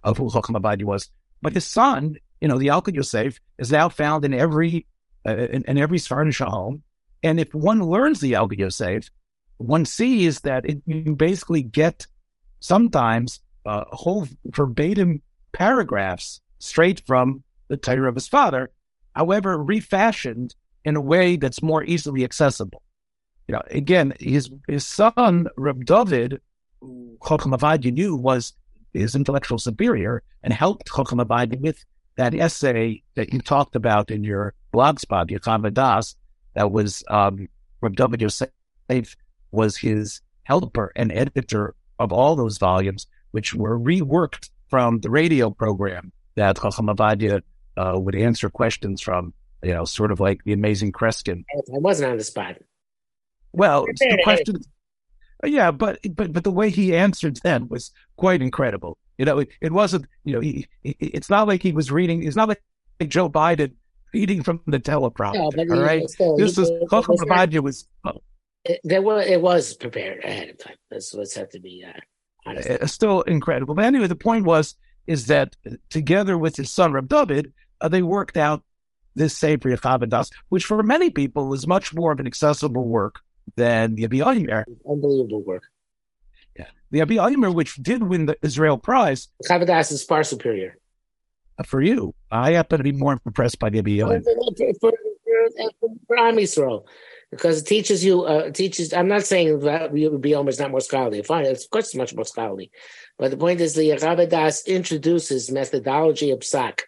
of 0.04 0.18
who 0.18 0.32
Chacham 0.32 0.56
Ovadia 0.56 0.84
was. 0.84 1.10
But 1.42 1.54
his 1.54 1.66
son, 1.66 2.18
you 2.40 2.48
know, 2.48 2.60
the 2.60 2.68
Yalkut 2.68 2.94
Yosef, 2.94 3.40
is 3.58 3.72
now 3.72 3.90
found 3.90 4.26
in 4.26 4.34
every 4.34 4.86
uh, 5.26 5.36
in, 5.36 5.64
in, 5.64 5.78
every 5.80 5.98
Sfardish 5.98 6.46
home. 6.46 6.84
And 7.26 7.40
if 7.40 7.56
one 7.56 7.82
learns 7.82 8.20
the 8.20 8.30
Yosef, 8.30 9.10
one 9.58 9.86
sees 9.86 10.42
that 10.42 10.64
it, 10.64 10.84
you 10.86 11.16
basically 11.16 11.64
get 11.64 12.06
sometimes 12.60 13.40
uh, 13.66 13.86
whole 13.88 14.28
verbatim 14.46 15.24
paragraphs 15.52 16.42
straight 16.60 17.02
from 17.08 17.44
the 17.68 17.78
Torah 17.78 18.10
of 18.10 18.16
his 18.16 18.28
father, 18.28 18.70
however, 19.16 19.58
refashioned 19.58 20.54
in 20.84 20.96
a 20.96 21.02
way 21.02 21.36
that's 21.36 21.64
more 21.64 21.84
easily 21.84 22.24
accessible. 22.24 22.84
You 23.48 23.54
know, 23.54 23.64
again, 23.72 24.14
his 24.20 24.52
his 24.68 24.86
son 24.86 25.48
Reb 25.58 25.84
David, 25.84 26.42
Chacham 27.28 27.54
Ovadia 27.54 27.92
knew 27.92 28.16
was 28.16 28.54
his 28.94 29.16
intellectual 29.16 29.58
superior 29.58 30.22
and 30.44 30.54
helped 30.54 30.90
Ovadia 30.90 31.60
with 31.60 31.84
that 32.18 32.36
essay 32.36 33.02
that 33.16 33.34
you 33.34 33.40
talked 33.40 33.76
about 33.76 34.12
in 34.12 34.24
your 34.24 34.54
blog 34.72 35.00
spot, 35.00 35.30
Yacham 35.30 35.74
Das, 35.74 36.16
that 36.56 36.72
was 36.72 37.04
um, 37.10 37.48
Reb 37.82 37.96
David 37.96 38.22
Yosef 38.22 38.50
was 39.52 39.78
his 39.78 40.22
helper 40.44 40.92
and 40.96 41.12
editor 41.12 41.76
of 42.00 42.12
all 42.12 42.36
those 42.36 42.58
volumes, 42.58 43.08
which 43.32 43.54
were 43.54 43.80
reworked 43.80 44.50
from 44.70 45.00
the 45.00 45.10
radio 45.10 45.50
program 45.50 46.12
that 46.36 46.58
Chacham 46.62 46.88
Ovadia 46.88 47.42
uh, 47.78 47.94
would 47.96 48.16
answer 48.16 48.50
questions 48.50 49.02
from, 49.02 49.34
you 49.64 49.74
know, 49.74 49.86
sort 49.86 50.12
of 50.12 50.20
like 50.20 50.44
the 50.44 50.54
amazing 50.54 50.92
Kreskin. 50.92 51.44
I 51.56 51.62
wasn't 51.68 52.12
on 52.12 52.18
the 52.18 52.24
spot. 52.24 52.58
Well, 53.54 53.86
the 53.86 54.20
question, 54.24 54.58
yeah, 55.46 55.72
but 55.72 56.00
but 56.14 56.34
but 56.34 56.44
the 56.44 56.52
way 56.52 56.70
he 56.70 56.96
answered 56.96 57.40
then 57.44 57.70
was 57.70 57.92
quite 58.18 58.42
incredible. 58.42 58.98
You 59.18 59.26
know, 59.26 59.40
it, 59.40 59.50
it 59.62 59.72
wasn't. 59.72 60.08
You 60.26 60.34
know, 60.34 60.40
he, 60.42 60.68
it's 60.84 61.30
not 61.30 61.48
like 61.48 61.64
he 61.64 61.72
was 61.72 61.92
reading. 61.92 62.24
It's 62.24 62.36
not 62.36 62.50
like 62.50 62.62
Joe 63.08 63.30
Biden 63.30 63.74
reading 64.16 64.44
from 64.44 64.62
the 64.66 64.80
teleprompter. 64.80 65.36
No, 65.36 65.52
but 65.52 65.70
all 65.70 65.84
right, 65.84 66.10
still, 66.10 66.38
this 66.38 66.58
was 66.58 66.70
Chacham 66.90 67.18
Ovadia 67.18 67.62
was. 67.62 67.88
Oh. 68.06 68.22
It, 68.64 68.80
there 68.84 69.02
was 69.02 69.28
it 69.28 69.42
was 69.42 69.74
prepared 69.76 70.24
ahead 70.24 70.50
of 70.50 70.58
time. 70.58 70.78
That's 70.90 71.14
what's 71.14 71.36
had 71.36 71.52
to 71.52 71.60
be. 71.60 71.86
Uh, 71.86 72.52
uh, 72.52 72.88
still 72.88 73.22
incredible. 73.24 73.76
But 73.76 73.86
anyway, 73.86 74.08
the 74.08 74.16
point 74.16 74.46
was 74.46 74.76
is 75.06 75.28
that 75.28 75.56
together 75.90 76.36
with 76.38 76.56
his 76.56 76.72
son 76.72 76.94
Reb 76.94 77.08
David, 77.08 77.54
uh, 77.82 77.90
they 77.90 78.02
worked 78.02 78.38
out 78.38 78.64
this 79.16 79.38
Sefer 79.38 79.70
Chabadas, 79.78 80.32
which 80.50 80.66
for 80.66 80.82
many 80.82 81.10
people 81.10 81.54
is 81.54 81.68
much 81.68 81.94
more 81.94 82.12
of 82.12 82.20
an 82.20 82.28
accessible 82.28 82.88
work 82.88 83.20
than 83.56 83.96
the 83.96 84.06
Abi 84.06 84.22
Unbelievable 84.24 85.44
work. 85.44 85.64
Yeah, 86.58 86.72
the 86.92 87.02
Abi 87.02 87.20
Omer, 87.20 87.52
which 87.52 87.76
did 87.76 88.02
win 88.04 88.26
the 88.26 88.38
Israel 88.42 88.78
Prize. 88.78 89.28
Chabadas 89.48 89.92
is 89.92 90.04
far 90.04 90.24
superior. 90.24 90.78
For 91.66 91.82
you, 91.82 92.14
I 92.32 92.52
happen 92.52 92.80
to 92.80 92.84
be 92.84 92.92
more 92.92 93.20
impressed 93.26 93.60
by 93.60 93.70
the 93.70 93.80
Abi 93.80 94.02
For, 94.02 94.22
for, 94.22 94.92
for, 95.80 95.90
for 96.08 96.18
Am 96.18 96.36
Yisrael, 96.36 96.86
because 97.32 97.62
it 97.62 97.66
teaches 97.66 98.04
you, 98.04 98.24
uh, 98.24 98.52
teaches. 98.52 98.94
I'm 98.94 99.08
not 99.08 99.24
saying 99.24 99.60
that 99.60 99.92
Abi 99.92 100.36
Omer 100.36 100.50
is 100.50 100.60
not 100.60 100.72
more 100.72 100.82
scholarly. 100.82 101.22
Fine, 101.24 101.46
of 101.46 101.60
course, 101.70 101.86
it's 101.86 101.96
much 101.96 102.14
more 102.14 102.26
scholarly. 102.26 102.72
But 103.18 103.32
the 103.32 103.38
point 103.38 103.62
is, 103.62 103.74
the 103.74 103.90
Chabadas 103.92 104.66
introduces 104.66 105.50
methodology 105.50 106.32
of 106.32 106.40
psak 106.40 106.82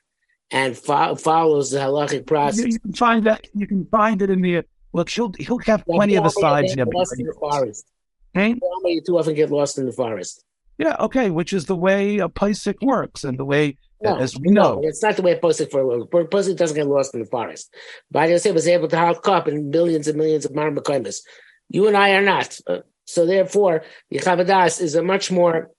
and 0.51 0.77
fo- 0.77 1.15
follows 1.15 1.71
the 1.71 1.79
halachic 1.79 2.25
process. 2.25 2.65
You, 2.65 2.73
you, 2.73 2.79
can 2.79 2.93
find 2.93 3.25
that. 3.25 3.47
You 3.53 3.67
can 3.67 3.85
find 3.85 4.21
it 4.21 4.29
in 4.29 4.41
the 4.41 4.63
Look, 4.93 5.09
he'll 5.09 5.31
he'll 5.37 5.59
have 5.59 5.85
plenty 5.85 6.15
of 6.15 6.25
asides. 6.25 6.73
In 6.73 6.79
the 6.79 7.35
forest. 7.39 7.85
Hey? 8.33 8.55
You 8.85 9.01
too 9.05 9.17
often 9.17 9.35
get 9.35 9.51
lost 9.51 9.77
in 9.77 9.85
the 9.85 9.91
forest. 9.91 10.43
Yeah, 10.77 10.95
okay, 10.99 11.29
which 11.29 11.53
is 11.53 11.65
the 11.65 11.75
way 11.75 12.19
a 12.19 12.29
Pesach 12.29 12.77
works 12.81 13.23
and 13.23 13.37
the 13.37 13.45
way, 13.45 13.77
no, 14.01 14.17
as 14.17 14.37
we 14.37 14.51
know. 14.51 14.75
No, 14.75 14.81
it's 14.83 15.01
not 15.01 15.15
the 15.15 15.23
way 15.23 15.31
a 15.31 15.37
Pesach 15.37 15.73
works. 15.73 16.07
A 16.13 16.25
Pesach 16.25 16.57
doesn't 16.57 16.75
get 16.75 16.87
lost 16.87 17.13
in 17.13 17.21
the 17.21 17.25
forest. 17.25 17.73
But 18.11 18.29
I 18.29 18.37
say 18.37 18.51
was 18.51 18.67
able 18.67 18.87
to 18.89 18.99
hook 18.99 19.27
up 19.27 19.47
in 19.47 19.71
millions 19.71 20.07
and 20.07 20.17
millions 20.17 20.45
of 20.45 20.51
marmakaimas. 20.51 21.21
You 21.69 21.87
and 21.87 21.97
I 21.97 22.11
are 22.11 22.21
not. 22.21 22.59
Uh, 22.67 22.79
so 23.05 23.25
therefore, 23.25 23.83
the 24.11 24.19
Chavadas 24.19 24.81
is 24.81 24.95
a 24.95 25.03
much 25.03 25.31
more 25.31 25.71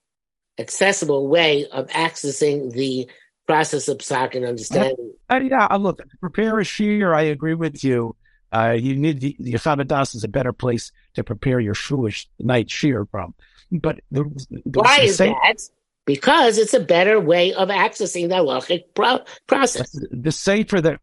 accessible 0.57 1.27
way 1.27 1.65
of 1.67 1.87
accessing 1.87 2.71
the 2.71 3.09
process 3.47 3.87
of 3.87 3.99
psak 3.99 4.35
and 4.35 4.45
understanding. 4.45 5.13
Uh, 5.29 5.39
yeah, 5.41 5.67
look, 5.75 6.01
prepare 6.19 6.59
a 6.59 6.63
shear. 6.63 7.13
I 7.13 7.23
agree 7.23 7.55
with 7.55 7.83
you. 7.83 8.15
Uh, 8.51 8.75
you 8.77 8.95
need 8.95 9.19
the, 9.19 9.35
the 9.39 9.53
Yachavadas 9.53 10.15
is 10.15 10.23
a 10.23 10.27
better 10.27 10.53
place 10.53 10.91
to 11.13 11.23
prepare 11.23 11.59
your 11.59 11.73
shulish 11.73 12.25
night 12.39 12.69
shear 12.69 13.05
from. 13.05 13.33
But 13.71 13.99
the, 14.11 14.23
the, 14.49 14.79
why 14.79 14.99
the 14.99 15.03
is 15.05 15.17
same, 15.17 15.35
that? 15.43 15.61
Because 16.05 16.57
it's 16.57 16.73
a 16.73 16.79
better 16.79 17.19
way 17.19 17.53
of 17.53 17.69
accessing 17.69 18.29
the 18.29 18.35
halachic 18.35 18.85
pro- 18.95 19.23
process. 19.45 19.95
The 20.11 20.31
safer 20.31 20.81
that 20.81 20.99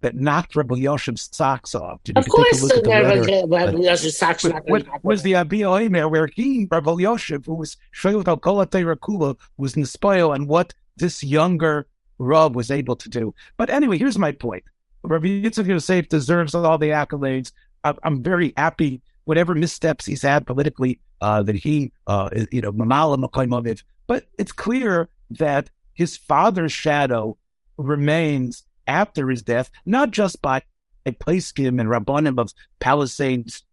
that 0.00 0.16
knocked 0.16 0.56
Rebbe 0.56 0.74
Yoshev's 0.74 1.28
socks 1.32 1.74
off. 1.74 2.02
Did 2.02 2.18
of 2.18 2.28
course, 2.28 2.62
Rebbe 2.62 2.84
Yoshev's 2.84 4.16
socks 4.16 4.44
what, 4.66 5.04
was 5.04 5.22
the 5.22 5.36
Abi 5.36 5.64
Omer 5.64 6.08
where 6.08 6.26
he, 6.26 6.66
Rebbe 6.70 6.90
Yoshev, 6.90 7.46
who 7.46 7.54
was 7.54 7.76
Shoyot 7.94 8.26
al 8.26 8.38
Kula 8.38 9.36
was 9.58 9.76
inspired 9.76 10.34
and 10.34 10.48
what 10.48 10.74
this 10.96 11.22
younger 11.22 11.86
Rab 12.18 12.56
was 12.56 12.70
able 12.70 12.96
to 12.96 13.08
do. 13.08 13.34
But 13.56 13.70
anyway, 13.70 13.98
here's 13.98 14.18
my 14.18 14.32
point. 14.32 14.64
Rabbi 15.02 15.26
Yitzchak 15.26 15.66
Yosef 15.66 16.08
deserves 16.08 16.54
all 16.54 16.78
the 16.78 16.90
accolades. 16.90 17.52
I'm, 17.84 18.22
very 18.22 18.52
happy 18.56 19.02
whatever 19.24 19.54
missteps 19.54 20.06
he's 20.06 20.22
had 20.22 20.46
politically 20.46 21.00
uh, 21.20 21.42
that 21.42 21.56
he, 21.56 21.92
uh, 22.06 22.30
you 22.50 22.60
know, 22.60 22.72
mamala 22.72 23.18
makoimoviv. 23.18 23.82
But 24.06 24.26
it's 24.38 24.52
clear 24.52 25.08
that 25.30 25.70
his 25.94 26.16
father's 26.16 26.72
shadow 26.72 27.36
remains 27.76 28.64
after 28.86 29.28
his 29.28 29.42
death, 29.42 29.70
not 29.86 30.10
just 30.10 30.40
by 30.42 30.62
a 31.06 31.10
him 31.10 31.80
and 31.80 31.88
rabbanim 31.88 32.38
of 32.38 32.52
Palisades 32.78 33.64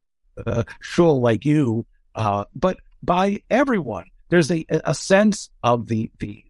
uh, 0.45 0.63
shul 0.81 1.21
like 1.21 1.45
you, 1.45 1.85
uh, 2.15 2.45
but 2.55 2.77
by 3.03 3.41
everyone. 3.49 4.05
There's 4.29 4.51
a, 4.51 4.63
a 4.69 4.93
sense 4.93 5.49
of 5.63 5.87
the, 5.87 6.11
the, 6.19 6.43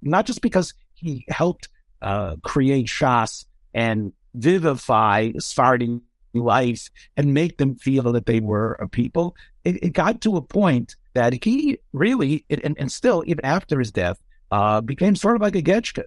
not 0.00 0.24
just 0.24 0.40
because 0.40 0.72
he 0.94 1.26
helped 1.28 1.68
uh, 2.00 2.36
create 2.42 2.86
Shas 2.86 3.44
and 3.74 4.12
vivify 4.34 5.32
Sephardi 5.38 6.00
life 6.34 6.88
and 7.16 7.34
make 7.34 7.58
them 7.58 7.74
feel 7.74 8.12
that 8.12 8.26
they 8.26 8.40
were 8.40 8.72
a 8.74 8.88
people. 8.88 9.36
It, 9.64 9.82
it 9.82 9.92
got 9.92 10.20
to 10.22 10.36
a 10.36 10.42
point 10.42 10.96
that 11.14 11.42
he 11.44 11.78
really, 11.92 12.44
and, 12.48 12.76
and 12.78 12.90
still, 12.90 13.24
even 13.26 13.44
after 13.44 13.78
his 13.78 13.90
death, 13.90 14.18
uh, 14.50 14.80
became 14.80 15.16
sort 15.16 15.36
of 15.36 15.42
like 15.42 15.56
a 15.56 15.62
Getchka. 15.62 16.04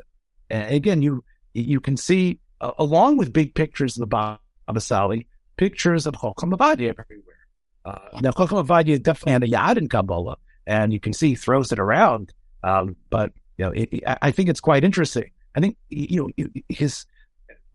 And 0.50 0.74
again, 0.74 1.02
you 1.02 1.24
you 1.54 1.80
can 1.80 1.98
see, 1.98 2.40
uh, 2.62 2.72
along 2.80 3.18
with 3.18 3.32
big 3.32 3.54
pictures 3.54 3.96
of 3.96 4.02
the 4.02 4.08
Baba 4.08 4.40
Sali, 4.80 5.28
pictures 5.58 6.08
of 6.08 6.16
Ovadia 6.16 6.90
everywhere. 6.90 7.34
Uh, 7.86 8.20
now, 8.22 8.32
Chacham 8.32 8.66
Ovadia 8.66 9.02
definitely 9.02 9.34
had 9.34 9.44
a 9.44 9.48
Yad 9.48 9.78
in 9.78 9.90
Kabbalah, 9.90 10.38
and 10.66 10.94
you 10.94 11.00
can 11.00 11.14
see 11.14 11.30
he 11.30 11.36
throws 11.36 11.72
it 11.72 11.80
around. 11.80 12.34
Um, 12.64 12.96
but 13.10 13.34
you 13.58 13.66
know, 13.66 13.72
it, 13.72 13.90
it, 13.92 14.04
I 14.22 14.32
think 14.32 14.50
it's 14.50 14.62
quite 14.62 14.84
interesting. 14.84 15.32
I 15.56 15.60
think 15.60 15.78
you 15.90 16.34
know 16.38 16.48
his 16.70 17.06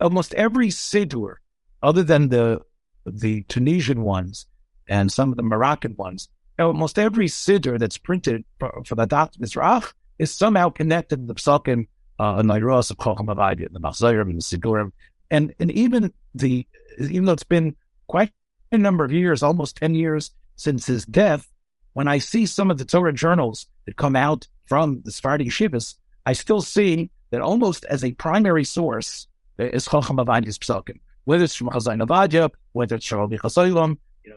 almost 0.01 0.35
every 0.35 0.69
siddur, 0.69 1.37
other 1.83 2.03
than 2.03 2.29
the 2.29 2.61
the 3.07 3.43
Tunisian 3.45 4.03
ones 4.03 4.47
and 4.89 5.11
some 5.11 5.31
of 5.31 5.37
the 5.37 5.43
Moroccan 5.43 5.95
ones, 5.97 6.29
almost 6.59 6.99
every 6.99 7.27
siddur 7.27 7.79
that's 7.79 7.97
printed 7.97 8.45
for, 8.59 8.83
for 8.85 8.95
the 8.95 9.07
Daf 9.07 9.37
Mizrach 9.39 9.93
is 10.19 10.35
somehow 10.35 10.69
connected 10.69 11.17
to 11.17 11.27
the 11.27 11.35
psakim 11.35 11.87
uh, 12.19 12.43
Nairos 12.43 12.91
of 12.91 12.99
Chacham 12.99 13.27
Ovadia, 13.27 13.73
the 13.73 13.81
Machzorim 13.81 14.23
and 14.23 14.41
the 14.41 14.45
Siddurim, 14.45 14.93
and 15.31 15.55
and 15.59 15.71
even 15.71 16.13
the 16.35 16.67
even 16.99 17.25
though 17.25 17.33
it's 17.33 17.45
been 17.45 17.77
quite 18.09 18.33
a 18.73 18.79
number 18.79 19.05
of 19.05 19.13
years, 19.13 19.43
almost 19.43 19.77
ten 19.77 19.95
years 19.95 20.33
since 20.57 20.87
his 20.87 21.05
death, 21.07 21.49
when 21.93 22.09
I 22.09 22.19
see 22.19 22.45
some 22.47 22.71
of 22.71 22.79
the 22.79 22.85
Torah 22.85 23.13
journals 23.13 23.67
that 23.87 23.97
come 23.97 24.17
out 24.17 24.49
from 24.67 25.03
the 25.05 25.13
Sephardi 25.13 25.47
yeshivas, 25.47 25.95
I 26.27 26.33
still 26.33 26.61
see 26.61 27.11
that 27.31 27.41
almost 27.41 27.85
as 27.85 28.03
a 28.03 28.13
primary 28.13 28.65
source 28.65 29.28
is 29.59 29.85
Chacham 29.87 30.17
Ovadia's 30.17 30.59
psakim. 30.59 31.01
Whether 31.25 31.45
it's 31.45 31.55
from 31.55 31.69
Chazon 31.69 32.03
Ovadia, 32.03 32.51
whether 32.73 32.97
it's 32.97 33.07
from 33.07 33.31
Chasolim, 33.31 33.99
you 34.25 34.31
know, 34.31 34.37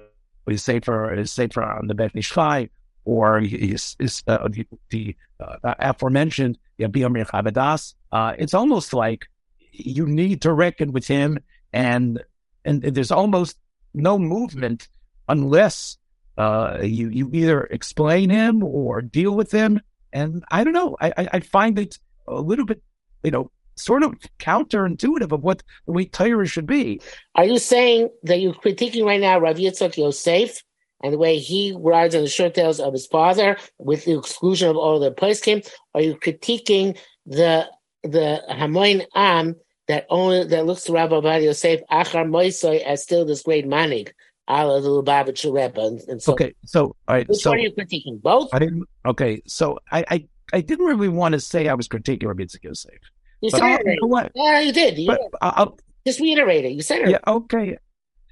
his 0.49 0.63
sefer, 0.63 1.13
his 1.15 1.31
sefer 1.31 1.63
on 1.63 1.87
the 1.87 1.95
Beth 1.95 2.13
Nishchai, 2.13 2.69
or 3.05 3.39
his, 3.39 3.95
his 3.99 4.23
uh, 4.27 4.47
the, 4.49 4.67
the 4.89 5.15
uh, 5.39 5.73
aforementioned 5.79 6.57
Yabiyam 6.79 7.25
Chabadas. 7.25 7.95
Uh, 8.11 8.33
it's 8.37 8.53
almost 8.53 8.93
like 8.93 9.27
you 9.71 10.05
need 10.05 10.41
to 10.41 10.53
reckon 10.53 10.91
with 10.91 11.07
him, 11.07 11.39
and 11.71 12.21
and 12.65 12.81
there's 12.81 13.11
almost 13.11 13.57
no 13.93 14.19
movement 14.19 14.87
unless 15.29 15.97
uh, 16.37 16.79
you 16.81 17.09
you 17.09 17.29
either 17.33 17.63
explain 17.63 18.29
him 18.29 18.63
or 18.63 19.01
deal 19.01 19.31
with 19.31 19.51
him. 19.51 19.79
And 20.13 20.43
I 20.51 20.63
don't 20.63 20.73
know. 20.73 20.97
I, 20.99 21.13
I, 21.17 21.29
I 21.33 21.39
find 21.39 21.79
it 21.79 21.97
a 22.27 22.41
little 22.41 22.65
bit, 22.65 22.81
you 23.23 23.31
know, 23.31 23.49
sort 23.75 24.03
of 24.03 24.15
counterintuitive 24.39 25.31
of 25.31 25.43
what 25.43 25.63
the 25.85 25.93
way 25.93 26.05
Torah 26.05 26.47
should 26.47 26.65
be. 26.65 27.01
Are 27.35 27.45
you 27.45 27.59
saying 27.59 28.09
that 28.23 28.39
you're 28.39 28.53
critiquing 28.53 29.05
right 29.05 29.21
now 29.21 29.39
Rav 29.39 29.57
Yitzchak 29.57 29.97
Yosef 29.97 30.63
and 31.03 31.13
the 31.13 31.17
way 31.17 31.39
he 31.39 31.75
rides 31.77 32.15
on 32.15 32.21
the 32.21 32.29
short 32.29 32.53
tails 32.53 32.79
of 32.79 32.93
his 32.93 33.07
father 33.07 33.57
with 33.77 34.05
the 34.05 34.17
exclusion 34.17 34.69
of 34.69 34.77
all 34.77 34.99
the 34.99 35.11
poskim? 35.11 35.67
Are 35.93 36.01
you 36.01 36.15
critiquing 36.15 36.97
the 37.25 37.69
the 38.03 38.41
Hamoin 38.49 39.05
Am 39.15 39.55
that 39.87 40.05
only 40.09 40.45
that 40.45 40.65
looks 40.65 40.83
to 40.83 40.93
Rabbi 40.93 41.15
Ovadia 41.15 41.43
Yosef 41.43 41.81
Achar 41.91 42.27
Moisoi 42.27 42.83
as 42.83 43.03
still 43.03 43.25
this 43.25 43.43
great 43.43 43.67
manig? 43.67 44.09
Allah 44.47 44.81
the 44.81 44.89
Lubavitcher 44.89 45.53
Rebbe. 45.53 45.79
And, 45.79 46.01
and 46.07 46.21
so, 46.21 46.33
okay, 46.33 46.53
so 46.65 46.95
all 47.07 47.15
right, 47.15 47.27
which 47.27 47.39
so 47.39 47.51
one 47.51 47.59
are 47.59 47.61
you 47.61 47.71
critiquing? 47.71 48.21
Both? 48.21 48.49
I 48.53 48.59
didn't. 48.59 48.87
Okay, 49.05 49.41
so 49.47 49.79
I 49.91 50.03
I, 50.09 50.27
I 50.53 50.61
didn't 50.61 50.85
really 50.85 51.09
want 51.09 51.33
to 51.33 51.39
say 51.39 51.67
I 51.67 51.73
was 51.73 51.87
critiquing 51.87 52.27
Rabbi 52.27 52.43
Yitzchak 52.43 52.63
Yosef. 52.63 52.91
You 53.41 53.49
said 53.49 53.61
I- 53.61 53.75
it. 53.75 53.81
you 53.85 53.97
know 54.01 54.07
what? 54.07 54.31
Yeah, 54.35 54.59
you 54.59 54.71
did. 54.73 54.97
You 54.97 55.07
But 55.07 55.19
did. 55.21 55.31
I'll, 55.41 55.77
Just 56.05 56.19
reiterate 56.19 56.65
it. 56.65 56.71
You 56.73 56.81
said 56.81 57.01
it. 57.01 57.09
yeah, 57.09 57.19
okay, 57.27 57.77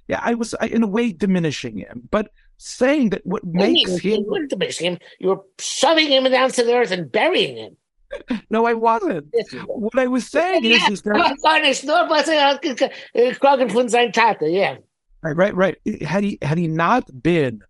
yeah, 0.08 0.20
I 0.24 0.34
was 0.36 0.56
I, 0.60 0.68
in 0.68 0.84
a 0.84 0.88
way 0.88 1.12
diminishing 1.12 1.78
him, 1.78 2.08
but 2.12 2.32
saying 2.58 3.12
that 3.12 3.26
what 3.26 3.44
What 3.44 3.54
makes 3.56 3.90
mean? 3.92 4.00
him 4.00 4.22
You 4.24 4.32
weren't 4.32 4.50
diminishing 4.50 4.94
him. 4.94 5.00
You 5.20 5.30
were 5.30 5.42
shoving 5.60 6.08
him 6.08 6.24
down 6.26 6.52
to 6.52 6.64
the 6.64 6.74
earth 6.74 6.92
and 6.92 7.12
burying 7.12 7.58
him. 7.58 7.78
no, 8.50 8.66
I 8.66 8.74
wasn't. 8.74 9.28
Were. 9.34 9.60
What 9.68 10.00
I 10.00 10.08
was 10.08 10.26
saying 10.28 10.66
is, 10.66 10.82
is 10.90 11.02
that 11.04 11.38
Garnish, 11.44 11.84
nur 11.84 12.08
was 12.08 12.26
Krogen 12.26 13.72
von 13.72 13.88
sein 13.88 14.12
Tate, 14.12 14.50
yeah. 14.52 14.78
Right, 15.22 15.36
right, 15.36 15.56
right. 15.56 15.78
Had 16.02 16.24
he 16.24 16.38
had 16.42 16.58
he 16.58 16.68
not 16.68 17.04
been 17.22 17.62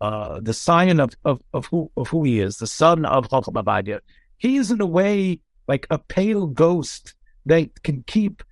uh, 0.00 0.38
the 0.40 0.52
sign 0.54 1.00
of, 1.00 1.14
of, 1.24 1.40
of 1.52 1.66
who 1.66 1.90
of 1.96 2.08
who 2.08 2.22
he 2.24 2.40
is, 2.40 2.58
the 2.58 2.66
son 2.66 3.04
of 3.04 3.28
Chacham 3.30 3.54
Avadia, 3.54 4.00
he 4.38 4.56
is 4.56 4.70
in 4.70 4.80
a 4.80 4.86
way 4.86 5.40
like 5.70 5.86
a 5.90 5.98
pale 5.98 6.46
ghost 6.46 7.14
that 7.46 7.82
can 7.82 8.02
keep 8.06 8.42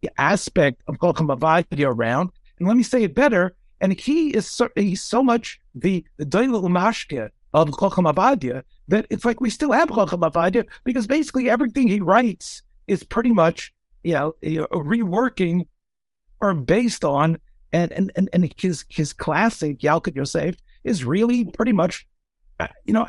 the 0.00 0.10
aspect 0.16 0.82
of 0.86 0.98
Avadia 0.98 1.86
around. 1.86 2.30
And 2.58 2.68
let 2.68 2.76
me 2.76 2.82
say 2.82 3.02
it 3.02 3.14
better. 3.14 3.54
And 3.80 3.92
he 3.92 4.30
is 4.30 4.46
so, 4.46 4.68
he's 4.74 5.02
so 5.02 5.22
much 5.22 5.60
the 5.74 6.04
the 6.16 6.26
Doilul 6.26 6.68
Mashke 6.78 7.30
of 7.54 7.68
Chacham 7.78 8.06
Avadia 8.06 8.62
that 8.88 9.06
it's 9.10 9.24
like 9.24 9.40
we 9.40 9.50
still 9.50 9.72
have 9.72 9.88
Chacham 9.88 10.22
Avadia 10.22 10.64
because 10.84 11.06
basically 11.06 11.48
everything 11.48 11.86
he 11.86 12.00
writes 12.00 12.62
is 12.86 13.04
pretty 13.04 13.32
much 13.32 13.72
you 14.02 14.14
know, 14.14 14.34
reworking 14.42 15.66
or 16.40 16.54
based 16.54 17.04
on 17.04 17.38
and 17.72 17.92
and 17.92 18.10
and, 18.16 18.28
and 18.32 18.52
his 18.56 18.84
his 18.88 19.12
classic 19.12 19.78
Yalkut 19.80 20.16
Yosef 20.16 20.56
is 20.84 21.04
really 21.04 21.44
pretty 21.44 21.72
much, 21.72 22.06
you 22.84 22.94
know, 22.94 23.06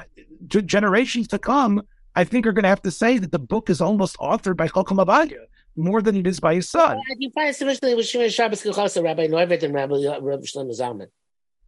generations 0.47 1.27
to 1.29 1.39
come. 1.39 1.81
I 2.15 2.23
think 2.23 2.45
you're 2.45 2.53
going 2.53 2.63
to 2.63 2.69
have 2.69 2.81
to 2.83 2.91
say 2.91 3.17
that 3.17 3.31
the 3.31 3.39
book 3.39 3.69
is 3.69 3.81
almost 3.81 4.17
authored 4.17 4.57
by 4.57 4.67
Chokam 4.67 5.03
Avadia 5.05 5.39
more 5.75 6.01
than 6.01 6.15
it 6.17 6.27
is 6.27 6.39
by 6.39 6.55
his 6.55 6.69
son. 6.69 6.99
You 7.17 7.29
find 7.31 7.55
sufficiently 7.55 7.95
with 7.95 8.05
Shimon 8.07 8.29
Shabbos 8.29 8.61
Kuchasa, 8.63 9.03
Rabbi 9.03 9.27
Neuwirth 9.27 9.63
and 9.63 9.73
Rabbi 9.73 9.93
Rabbi 9.93 10.43
Shlomo 10.43 10.77
Zalman. 10.77 11.07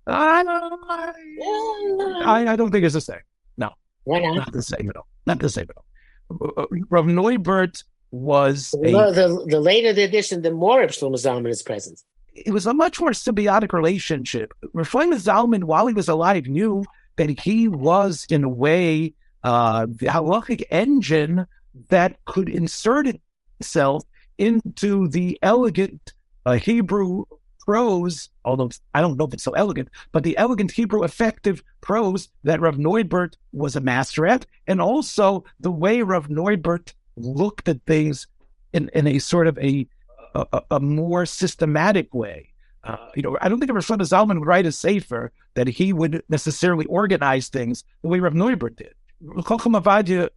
I 0.08 0.44
don't, 0.44 2.26
I, 2.28 2.46
I 2.52 2.56
don't 2.56 2.72
think 2.72 2.84
it's 2.84 2.96
the 2.96 3.02
same. 3.02 3.18
No. 3.58 3.70
Why 4.04 4.20
not? 4.20 4.36
Not 4.36 4.52
the 4.52 4.64
same 4.64 4.90
at 4.90 4.98
all. 4.98 5.08
Not 5.26 5.40
the 5.40 5.50
same 5.50 5.68
at 5.70 5.78
all. 5.78 6.68
Rav 6.90 7.06
Neuwirth 7.06 7.84
was 8.10 8.74
a 8.84 8.92
The, 8.92 9.12
the, 9.12 9.46
the 9.48 9.60
later 9.60 9.94
the 9.94 10.04
edition, 10.04 10.42
the 10.42 10.52
more 10.52 10.82
Shlomo 10.88 11.14
Zalman 11.16 11.50
is 11.50 11.62
present. 11.62 12.02
it 12.34 12.52
was 12.52 12.66
a 12.66 12.74
much 12.74 13.00
more 13.00 13.12
symbiotic 13.12 13.72
relationship. 13.74 14.54
Reflaim 14.76 15.14
Zalman, 15.14 15.66
while 15.66 15.88
he 15.88 15.94
was 15.94 16.10
alive, 16.10 16.48
knew 16.48 16.84
that 17.18 17.30
he 17.42 17.68
was, 17.68 18.26
in 18.30 18.44
a 18.44 18.50
way, 18.50 19.14
uh, 19.44 19.86
the 19.88 20.08
halachic 20.08 20.64
engine 20.72 21.46
that 21.90 22.24
could 22.26 22.50
insert 22.50 23.08
itself 23.60 24.04
into 24.38 25.08
the 25.08 25.38
elegant 25.42 26.14
uh, 26.46 26.54
Hebrew 26.54 27.26
prose, 27.60 28.30
although 28.44 28.70
I 28.94 29.02
don't 29.02 29.18
know 29.18 29.26
if 29.26 29.34
it's 29.34 29.44
so 29.44 29.52
elegant, 29.52 29.90
but 30.12 30.24
the 30.24 30.38
elegant 30.38 30.72
Hebrew 30.72 31.04
effective 31.04 31.64
prose 31.82 32.30
that 32.44 32.60
Rav 32.60 32.78
Neuwirth 32.78 33.36
was 33.54 33.76
a 33.76 33.82
master 33.82 34.26
at, 34.26 34.46
and 34.68 34.82
also 34.82 35.44
the 35.60 35.72
way 35.72 36.02
Rav 36.02 36.28
Neuwirth 36.28 36.94
looked 37.16 37.70
at 37.70 37.82
things 37.86 38.28
in, 38.74 38.90
in 38.94 39.08
a 39.08 39.20
sort 39.20 39.48
of 39.48 39.58
a 39.60 39.88
a, 40.34 40.62
a- 40.72 40.80
more 40.80 41.26
systematic 41.26 42.14
way. 42.14 42.50
Uh, 42.84 43.10
you 43.16 43.22
know, 43.22 43.38
I 43.42 43.50
don't 43.50 43.60
think 43.60 43.72
Rav 43.72 43.86
Shlomo 43.86 44.00
Zalman 44.02 44.40
would 44.40 44.48
write 44.48 44.66
a 44.66 44.72
safer 44.72 45.32
that 45.54 45.68
he 45.68 45.94
would 45.94 46.24
necessarily 46.30 46.86
organize 46.86 47.50
things 47.50 47.84
the 48.02 48.08
way 48.08 48.20
Rav 48.20 48.34
Neuwirth 48.34 48.78
did. 48.78 48.94
Chacham 49.48 49.74
Avadia 49.74 50.30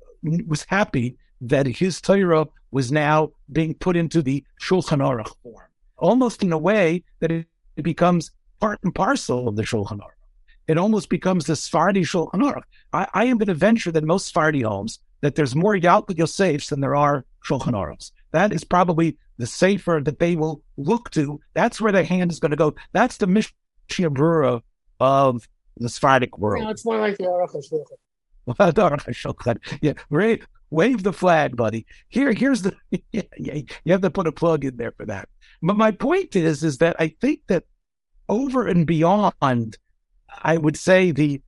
was 0.47 0.64
happy 0.64 1.16
that 1.40 1.66
his 1.66 2.01
Torah 2.01 2.47
was 2.70 2.90
now 2.90 3.31
being 3.53 3.75
put 3.75 3.97
into 3.97 4.23
the 4.23 4.44
Shulchan 4.61 4.99
Aruch 4.99 5.35
form, 5.42 5.68
almost 5.97 6.42
in 6.42 6.53
a 6.53 6.59
way 6.59 7.05
that 7.20 7.31
it, 7.31 7.47
it 7.77 7.83
becomes 7.83 8.31
part 8.61 8.81
and 8.83 8.94
parcel 8.94 9.49
of 9.49 9.57
the 9.57 9.62
Shulchan 9.62 9.99
Aruch. 9.99 10.11
It 10.66 10.79
almost 10.79 11.11
becomes 11.11 11.47
the 11.47 11.57
Sephardi 11.57 12.03
Shulchan 12.03 12.40
Aruch. 12.40 12.62
I, 12.92 13.07
I 13.12 13.25
am 13.27 13.38
going 13.38 13.49
to 13.49 13.55
venture 13.55 13.92
that 13.92 14.05
most 14.05 14.27
Sephardi 14.27 14.62
homes 14.62 14.99
that 15.20 15.35
there's 15.35 15.55
more 15.55 15.75
Yalkut 15.75 16.16
Yosefs 16.16 16.70
than 16.70 16.81
there 16.81 16.97
are 16.97 17.25
Shulchan 17.44 17.73
Aruchs. 17.73 18.12
That 18.33 18.53
is 18.53 18.64
probably 18.64 19.16
the 19.38 19.47
safer 19.47 20.01
that 20.05 20.18
they 20.18 20.37
will 20.37 20.62
look 20.77 21.11
to. 21.11 21.40
That's 21.55 21.81
where 21.81 21.92
their 21.92 22.05
hand 22.05 22.31
is 22.31 22.40
going 22.40 22.51
to 22.51 22.57
go. 22.57 22.75
That's 22.92 23.18
the 23.18 23.27
Mishnah 23.27 24.11
Brura 24.11 24.62
of 25.01 25.49
the 25.77 25.88
Sephardic 25.88 26.38
world. 26.38 26.64
No, 26.64 26.70
it's 26.70 26.85
more 26.85 26.99
like 26.99 27.18
the 27.18 27.25
Aruch 27.25 27.55
HaShulchan. 28.48 29.59
yeah, 29.80 29.94
right. 30.11 30.42
Wave 30.70 31.02
the 31.02 31.12
flag, 31.12 31.57
buddy. 31.57 31.87
Here, 32.09 32.33
here's 32.33 32.62
the. 32.62 32.74
Yeah, 33.12 33.22
yeah, 33.38 33.61
you 33.85 33.92
have 33.92 34.00
to 34.02 34.11
put 34.11 34.26
a 34.26 34.33
plug 34.33 34.64
in 34.64 34.76
there 34.76 34.92
for 34.92 35.07
that. 35.07 35.28
But 35.62 35.76
my 35.76 35.92
point 35.92 36.35
is, 36.37 36.64
is 36.64 36.78
that 36.78 36.96
I 36.98 37.09
think 37.20 37.40
that 37.46 37.64
over 38.28 38.66
and 38.66 38.87
beyond, 38.87 39.76
I 40.42 40.57
would 40.57 40.76
say 40.76 41.11
the 41.11 41.40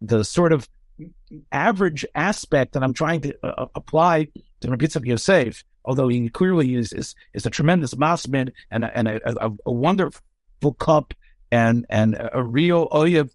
the 0.00 0.24
sort 0.24 0.52
of 0.52 0.68
average 1.52 2.04
aspect 2.14 2.72
that 2.72 2.82
I'm 2.82 2.92
trying 2.92 3.20
to 3.22 3.36
uh, 3.42 3.66
apply 3.74 4.28
to 4.60 4.68
Yitzchak 4.68 5.06
Yosef, 5.06 5.64
although 5.84 6.08
he 6.08 6.28
clearly 6.28 6.74
is 6.74 6.92
is, 6.92 7.14
is 7.34 7.46
a 7.46 7.50
tremendous 7.50 7.94
masman 7.94 8.52
and 8.70 8.84
and 8.84 9.08
a, 9.08 9.44
a, 9.44 9.50
a 9.66 9.72
wonderful 9.72 10.74
cup 10.78 11.14
and 11.50 11.86
and 11.88 12.16
a 12.32 12.42
real 12.42 12.88
oyev 12.88 13.26
uh, 13.26 13.28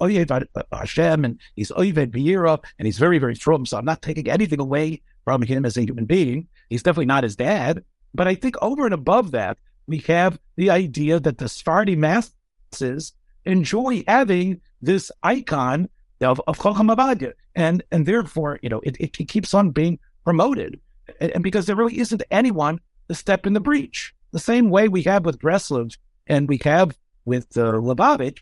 oyev 0.00 0.46
Hashem 0.72 1.24
and 1.24 1.38
he's 1.56 1.70
oyev 1.70 2.10
Beira 2.10 2.58
and 2.78 2.86
he's 2.86 2.98
very 2.98 3.18
very 3.18 3.34
strong. 3.34 3.64
So 3.66 3.78
I'm 3.78 3.84
not 3.84 4.02
taking 4.02 4.28
anything 4.28 4.60
away 4.60 5.02
from 5.24 5.42
him 5.42 5.64
as 5.64 5.76
a 5.76 5.82
human 5.82 6.04
being. 6.04 6.48
He's 6.68 6.82
definitely 6.82 7.06
not 7.06 7.24
his 7.24 7.36
dad. 7.36 7.84
But 8.14 8.28
I 8.28 8.34
think 8.34 8.56
over 8.60 8.84
and 8.84 8.94
above 8.94 9.30
that, 9.32 9.58
we 9.86 9.98
have 9.98 10.38
the 10.56 10.70
idea 10.70 11.20
that 11.20 11.38
the 11.38 11.48
Sephardi 11.48 11.96
masses 11.96 13.12
enjoy 13.44 14.04
having 14.06 14.60
this 14.80 15.10
icon 15.22 15.88
of, 16.20 16.40
of 16.46 16.56
Chacham 16.56 16.88
Avadia. 16.88 17.32
And, 17.54 17.82
and 17.90 18.06
therefore, 18.06 18.58
you 18.62 18.68
know, 18.68 18.80
it, 18.84 18.96
it 19.00 19.28
keeps 19.28 19.54
on 19.54 19.70
being 19.70 19.98
promoted. 20.24 20.80
And, 21.20 21.32
and 21.32 21.44
because 21.44 21.66
there 21.66 21.76
really 21.76 21.98
isn't 21.98 22.22
anyone 22.30 22.80
to 23.08 23.14
step 23.14 23.46
in 23.46 23.52
the 23.52 23.60
breach. 23.60 24.14
The 24.32 24.38
same 24.38 24.70
way 24.70 24.88
we 24.88 25.02
have 25.02 25.24
with 25.24 25.38
Breslov 25.38 25.96
and 26.26 26.48
we 26.48 26.58
have 26.64 26.96
with 27.24 27.56
uh, 27.56 27.72
Lubavitch, 27.72 28.38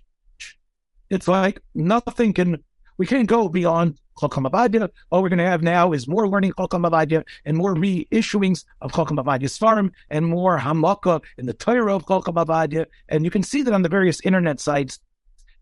it's 1.10 1.28
like 1.28 1.60
nothing 1.74 2.32
can, 2.32 2.62
we 2.96 3.06
can't 3.06 3.28
go 3.28 3.48
beyond 3.48 3.98
Chokam. 4.18 4.90
All 5.10 5.22
we're 5.22 5.28
going 5.28 5.38
to 5.38 5.44
have 5.44 5.62
now 5.62 5.92
is 5.92 6.06
more 6.06 6.28
learning 6.28 6.52
Chokam 6.52 6.88
Avadia 6.88 7.24
and 7.44 7.56
more 7.56 7.74
reissuings 7.74 8.64
of 8.80 8.92
Chokam 8.92 9.58
farm 9.58 9.92
and 10.10 10.26
more 10.26 10.58
Hamaka 10.58 11.22
in 11.38 11.46
the 11.46 11.52
Torah 11.52 11.96
of 11.96 12.06
Chokam. 12.06 12.86
And 13.08 13.24
you 13.24 13.30
can 13.30 13.42
see 13.42 13.62
that 13.62 13.74
on 13.74 13.82
the 13.82 13.88
various 13.88 14.20
internet 14.22 14.60
sites 14.60 15.00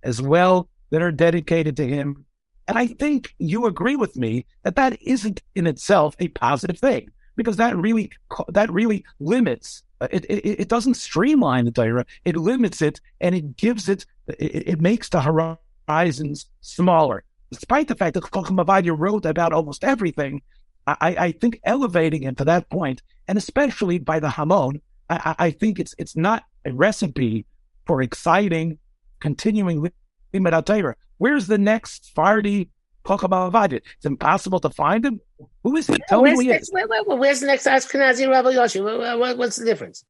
as 0.02 0.20
well 0.20 0.68
that 0.90 1.02
are 1.02 1.12
dedicated 1.12 1.76
to 1.76 1.86
him. 1.86 2.24
And 2.66 2.78
I 2.78 2.86
think 2.86 3.34
you 3.38 3.66
agree 3.66 3.96
with 3.96 4.16
me 4.16 4.44
that 4.62 4.76
that 4.76 5.00
isn't 5.00 5.42
in 5.54 5.66
itself 5.66 6.14
a 6.18 6.28
positive 6.28 6.78
thing 6.78 7.10
because 7.36 7.56
that 7.56 7.76
really, 7.76 8.10
that 8.48 8.70
really 8.70 9.04
limits 9.20 9.82
it, 10.00 10.24
it, 10.26 10.60
it 10.60 10.68
doesn't 10.68 10.94
streamline 10.94 11.64
the 11.64 11.70
Torah. 11.70 12.06
It 12.24 12.36
limits 12.36 12.82
it 12.82 13.00
and 13.20 13.34
it 13.34 13.56
gives 13.56 13.88
it, 13.88 14.06
it, 14.38 14.68
it 14.68 14.80
makes 14.80 15.08
the 15.08 15.20
horizons 15.20 16.46
smaller. 16.60 17.24
Despite 17.50 17.88
the 17.88 17.94
fact 17.94 18.14
that 18.14 18.30
Chacham 18.32 18.58
wrote 18.58 19.24
about 19.24 19.52
almost 19.52 19.84
everything, 19.84 20.42
I, 20.86 21.16
I 21.18 21.32
think 21.32 21.60
elevating 21.64 22.22
it 22.22 22.36
to 22.38 22.44
that 22.44 22.68
point, 22.70 23.02
and 23.26 23.36
especially 23.36 23.98
by 23.98 24.20
the 24.20 24.30
Hamon, 24.30 24.80
I, 25.10 25.34
I 25.38 25.50
think 25.50 25.78
it's 25.78 25.94
it's 25.98 26.16
not 26.16 26.44
a 26.64 26.72
recipe 26.72 27.46
for 27.86 28.02
exciting, 28.02 28.78
continuing 29.20 29.90
Limud 30.34 30.64
Torah. 30.64 30.96
Where's 31.18 31.46
the 31.46 31.58
next 31.58 32.12
Fardi 32.14 32.68
Chacham 33.06 33.32
It's 33.72 34.04
impossible 34.04 34.60
to 34.60 34.70
find 34.70 35.04
him. 35.04 35.20
Who 35.62 35.76
is 35.76 35.86
he? 35.86 35.96
Tell 36.08 36.22
me 36.22 36.32
who 36.32 36.40
he 36.40 36.48
next, 36.48 36.68
is. 36.68 36.72
where, 36.72 36.86
where, 36.86 37.02
where's 37.04 37.40
the 37.40 37.46
next 37.46 37.66
Ashkenazi 37.66 38.28
Rabbi 38.28 38.50
Yoshi? 38.50 38.80
What, 38.80 39.18
what, 39.18 39.38
what's 39.38 39.56
the 39.56 39.64
difference? 39.64 40.04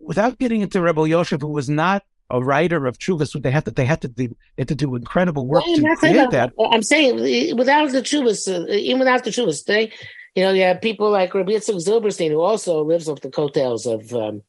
without 0.00 0.38
getting 0.38 0.60
into 0.60 0.80
Rebel 0.80 1.06
Yosef, 1.06 1.40
who 1.40 1.48
was 1.48 1.68
not 1.68 2.02
a 2.30 2.42
writer 2.42 2.86
of 2.86 2.98
Chuvas, 2.98 3.40
they 3.40 3.50
had 3.50 3.64
to 3.66 3.70
they 3.70 3.84
had 3.84 4.00
to 4.02 4.08
do, 4.08 4.28
they 4.28 4.62
had 4.62 4.68
to 4.68 4.74
do 4.74 4.94
incredible 4.94 5.46
work 5.46 5.64
Well, 5.66 5.76
to 5.76 5.96
create 5.96 6.30
that. 6.30 6.52
I'm 6.58 6.82
saying 6.82 7.56
without 7.56 7.90
the 7.92 8.02
Chuvas, 8.02 8.48
uh, 8.48 8.66
even 8.72 8.98
without 8.98 9.24
the 9.24 9.30
Chuvas, 9.30 9.64
they 9.64 9.92
you 10.34 10.42
know, 10.42 10.52
you 10.52 10.62
have 10.62 10.80
people 10.80 11.10
like 11.10 11.32
Rabbi 11.34 11.52
Yitzchak 11.52 11.76
Zilberstein, 11.76 12.30
who 12.30 12.40
also 12.40 12.82
lives 12.82 13.08
off 13.08 13.20
the 13.20 13.30
coattails 13.30 13.86
of, 13.86 14.12
um, 14.12 14.42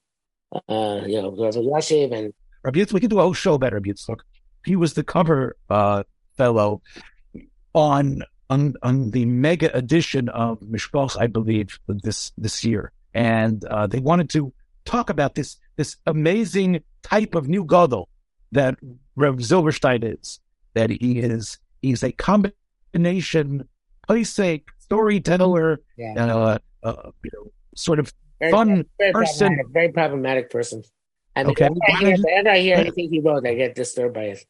uh, 0.67 1.01
you 1.05 1.21
know, 1.21 1.29
Rabbi 1.29 1.57
Yashiv 1.57 2.11
and 2.11 2.33
Rabbi 2.63 2.79
Yitzchak. 2.79 2.93
We 2.93 2.99
could 3.01 3.11
do 3.11 3.19
a 3.19 3.23
whole 3.23 3.33
show 3.33 3.53
about 3.53 3.73
Rabbi 3.73 3.89
Yitzchak. 3.89 4.19
He 4.65 4.75
was 4.75 4.95
the 4.95 5.03
cover 5.03 5.55
uh, 5.69 6.03
fellow 6.37 6.81
on 7.73 8.23
on 8.49 8.75
on 8.81 9.11
the 9.11 9.25
mega 9.25 9.75
edition 9.75 10.29
of 10.29 10.59
Mishpach, 10.61 11.19
I 11.19 11.27
believe, 11.27 11.79
this 11.87 12.31
this 12.37 12.63
year, 12.63 12.91
and 13.13 13.63
uh, 13.65 13.85
they 13.85 13.99
wanted 13.99 14.31
to 14.31 14.53
talk 14.85 15.11
about 15.11 15.35
this 15.35 15.57
this 15.75 15.97
amazing 16.07 16.83
type 17.05 17.35
of 17.35 17.47
new 17.47 17.63
gadol 17.63 18.09
that 18.51 18.75
Rev 19.15 19.35
Zilberstein 19.35 20.17
is. 20.17 20.39
That 20.73 20.89
he 20.89 21.19
is 21.19 21.57
he's 21.81 22.03
a 22.03 22.11
combination, 22.11 23.67
sake 24.23 24.67
storyteller, 24.79 25.79
yeah. 25.97 26.13
uh, 26.17 26.57
uh, 26.83 27.11
you 27.23 27.31
know, 27.33 27.51
sort 27.75 27.99
of 27.99 28.13
very, 28.39 28.51
fun 28.51 28.85
very 28.97 29.13
person. 29.13 29.47
Problematic, 29.47 29.73
very 29.73 29.91
problematic 29.91 30.49
person. 30.49 30.83
I 31.35 31.43
mean, 31.43 31.51
okay. 31.51 31.69
I 31.87 31.97
hear, 31.99 32.17
whenever 32.17 32.49
I 32.49 32.59
hear 32.59 32.77
anything 32.77 33.09
he 33.09 33.19
wrote, 33.19 33.47
I 33.47 33.55
get 33.55 33.75
disturbed 33.75 34.15
by 34.15 34.35
it. 34.35 34.45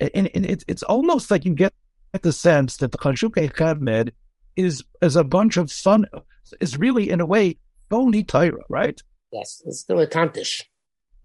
And, 0.00 0.30
and 0.34 0.46
it's 0.46 0.64
it's 0.66 0.82
almost 0.82 1.30
like 1.30 1.44
you 1.44 1.54
get 1.54 1.72
the 2.22 2.32
sense 2.32 2.78
that 2.78 2.90
the 2.92 2.98
Chashukei 2.98 3.52
Chemed 3.52 4.10
is 4.56 4.82
is 5.00 5.16
a 5.16 5.24
bunch 5.24 5.56
of 5.56 5.70
fun, 5.70 6.06
is 6.60 6.76
really 6.76 7.10
in 7.10 7.20
a 7.20 7.26
way 7.26 7.56
phony 7.90 8.24
Torah, 8.24 8.64
right? 8.68 9.00
Yes, 9.32 9.62
it's 9.66 9.84
dilettantish. 9.84 10.62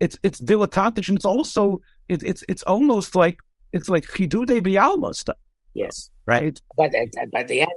It's 0.04 0.20
it's 0.22 0.42
dilettantish, 0.42 1.08
and 1.08 1.18
it's 1.18 1.26
also 1.26 1.82
it, 2.10 2.24
it's 2.24 2.44
it's 2.50 2.64
almost 2.64 3.16
like 3.16 3.38
it's 3.72 3.88
like 3.88 4.06
chidude 4.06 4.62
bialma 4.62 5.16
stuff. 5.16 5.38
Yes, 5.74 6.10
right. 6.26 6.62
But 6.76 6.92
but 7.32 7.48
the 7.48 7.62
end 7.62 7.72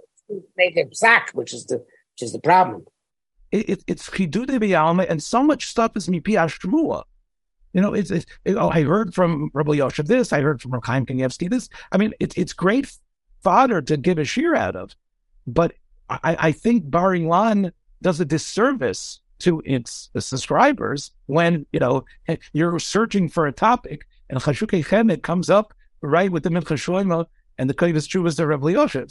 make 0.56 0.76
it 0.76 0.96
sack, 0.96 1.30
which 1.34 1.54
is 1.54 1.66
the 1.66 1.76
which 1.76 2.22
is 2.22 2.32
the 2.32 2.40
problem. 2.40 2.84
It, 3.52 3.70
it, 3.70 3.84
it's 3.86 4.10
chidude 4.10 4.58
bialma, 4.58 5.08
and 5.08 5.22
so 5.22 5.44
much 5.44 5.66
stuff 5.66 5.96
is 5.96 6.08
mipi 6.08 6.34
ashmua. 6.36 7.04
You 7.72 7.80
know, 7.80 7.94
it's, 7.94 8.10
it's 8.10 8.26
it, 8.44 8.56
oh, 8.56 8.70
I 8.70 8.82
heard 8.82 9.14
from 9.14 9.50
Rabbi 9.54 9.74
Yosef 9.74 10.06
this, 10.06 10.32
I 10.32 10.40
heard 10.40 10.60
from 10.60 10.72
Chaim 10.82 11.06
Kanievsky 11.06 11.48
this. 11.48 11.68
I 11.92 11.96
mean, 11.96 12.12
it's 12.18 12.36
it's 12.36 12.52
great 12.52 12.90
fodder 13.44 13.80
to 13.82 13.96
give 13.96 14.18
a 14.18 14.22
shiur 14.22 14.56
out 14.56 14.74
of, 14.74 14.96
but 15.46 15.74
I, 16.10 16.36
I 16.48 16.52
think 16.52 16.90
Bar 16.90 17.12
Ilan 17.12 17.70
does 18.02 18.18
a 18.18 18.24
disservice 18.24 19.20
to 19.38 19.62
its 19.64 20.10
subscribers 20.18 21.10
when 21.26 21.66
you 21.72 21.80
know 21.80 22.04
you're 22.52 22.78
searching 22.78 23.28
for 23.28 23.46
a 23.46 23.52
topic 23.52 24.06
and 24.28 24.40
Chashukei 24.40 24.84
Chemed 24.84 25.22
comes 25.22 25.50
up 25.50 25.74
right 26.00 26.30
with 26.30 26.42
the 26.42 26.50
Mincha 26.50 26.76
Shlomo 26.76 27.26
and 27.58 27.70
the 27.70 27.74
Kodesh 27.74 28.08
Chuvas 28.08 28.38
of 28.38 28.48
Rabbi 28.48 28.70
Yosef. 28.70 29.10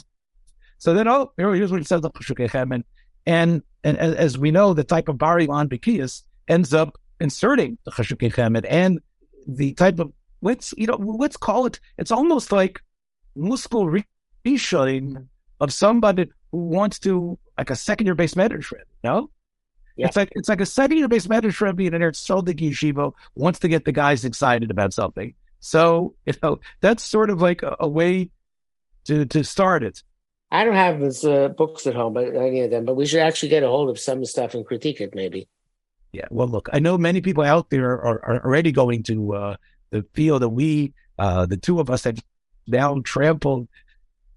So 0.78 0.94
then, 0.94 1.08
oh, 1.08 1.32
here's 1.36 1.72
what 1.72 1.80
it 1.80 1.86
says 1.86 2.02
the 2.02 2.10
Chashukei 2.10 2.50
Chemed. 2.50 2.84
And, 3.24 3.62
and 3.82 3.98
as 3.98 4.38
we 4.38 4.50
know, 4.50 4.74
the 4.74 4.84
type 4.84 5.08
of 5.08 5.18
Bar 5.18 5.38
Ilan 5.38 5.68
Bekias 5.68 6.22
ends 6.48 6.74
up 6.74 6.98
inserting 7.20 7.78
the 7.84 7.90
Chashukei 7.90 8.32
Chemed 8.32 8.66
and 8.68 9.00
the 9.46 9.72
type 9.74 9.98
of, 9.98 10.12
let's, 10.42 10.74
you 10.76 10.86
know, 10.86 10.96
let's 10.96 11.36
call 11.36 11.66
it, 11.66 11.80
it's 11.98 12.10
almost 12.10 12.52
like 12.52 12.80
muscle 13.34 13.90
reshoting 14.46 15.26
of 15.60 15.72
somebody 15.72 16.30
who 16.52 16.58
wants 16.58 16.98
to, 17.00 17.38
like 17.56 17.70
a 17.70 17.76
second 17.76 18.06
year 18.06 18.14
beis 18.14 18.34
medrash, 18.34 18.72
know? 19.02 19.30
Yeah. 19.96 20.06
It's 20.06 20.16
like 20.16 20.30
it's 20.32 20.48
like 20.48 20.60
a 20.60 20.66
second 20.66 20.98
year 20.98 21.08
beis 21.08 21.26
medrash 21.26 21.60
rebbe 21.60 21.84
in 21.84 21.94
an 21.94 22.02
Soldik 22.12 22.60
yeshiva 22.60 23.12
wants 23.34 23.60
to 23.60 23.68
get 23.68 23.84
the 23.84 23.92
guys 23.92 24.24
excited 24.24 24.70
about 24.70 24.92
something. 24.92 25.34
So 25.60 26.14
you 26.26 26.34
know 26.42 26.60
that's 26.80 27.02
sort 27.02 27.30
of 27.30 27.40
like 27.40 27.62
a, 27.62 27.76
a 27.80 27.88
way 27.88 28.30
to 29.06 29.24
to 29.26 29.42
start 29.42 29.82
it. 29.82 30.02
I 30.50 30.64
don't 30.64 30.74
have 30.74 31.00
his 31.00 31.24
uh, 31.24 31.48
books 31.48 31.86
at 31.86 31.94
home, 31.94 32.12
but 32.12 32.36
any 32.36 32.60
of 32.60 32.70
them. 32.70 32.84
But 32.84 32.94
we 32.94 33.06
should 33.06 33.20
actually 33.20 33.48
get 33.48 33.62
a 33.62 33.68
hold 33.68 33.90
of 33.90 33.98
some 33.98 34.24
stuff 34.24 34.54
and 34.54 34.64
critique 34.64 35.00
it, 35.00 35.14
maybe. 35.14 35.48
Yeah. 36.12 36.26
Well, 36.30 36.46
look, 36.46 36.68
I 36.72 36.78
know 36.78 36.96
many 36.96 37.20
people 37.20 37.42
out 37.42 37.70
there 37.70 37.92
are, 37.92 38.24
are 38.24 38.44
already 38.44 38.72
going 38.72 39.02
to 39.04 39.34
uh, 39.34 39.56
the 39.90 40.04
field 40.14 40.42
that 40.42 40.50
we, 40.50 40.94
uh, 41.18 41.46
the 41.46 41.56
two 41.56 41.80
of 41.80 41.90
us, 41.90 42.04
have 42.04 42.22
now 42.68 43.00
trampled 43.04 43.68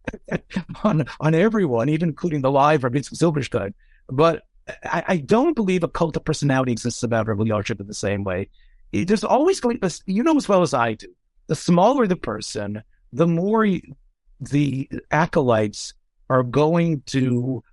on 0.83 1.05
on 1.19 1.35
everyone, 1.35 1.89
even 1.89 2.09
including 2.09 2.41
the 2.41 2.51
live 2.51 2.83
Rabbi 2.83 3.01
Silverstein. 3.01 3.75
But 4.07 4.43
I, 4.83 5.03
I, 5.07 5.17
don't 5.17 5.55
believe 5.55 5.83
a 5.83 5.87
cult 5.87 6.15
of 6.17 6.25
personality 6.25 6.71
exists 6.71 7.03
about 7.03 7.27
Rabbi 7.27 7.43
Yosef 7.45 7.79
in 7.79 7.87
the 7.87 7.93
same 7.93 8.23
way. 8.23 8.49
There's 8.91 9.23
always 9.23 9.59
going 9.59 9.79
to, 9.79 10.01
you 10.05 10.23
know 10.23 10.35
as 10.37 10.49
well 10.49 10.61
as 10.61 10.73
I 10.73 10.93
do, 10.93 11.07
the 11.47 11.55
smaller 11.55 12.07
the 12.07 12.15
person, 12.15 12.83
the 13.13 13.27
more 13.27 13.67
the 14.39 14.89
acolytes 15.11 15.93
are 16.29 16.43
going 16.43 17.01
to 17.07 17.63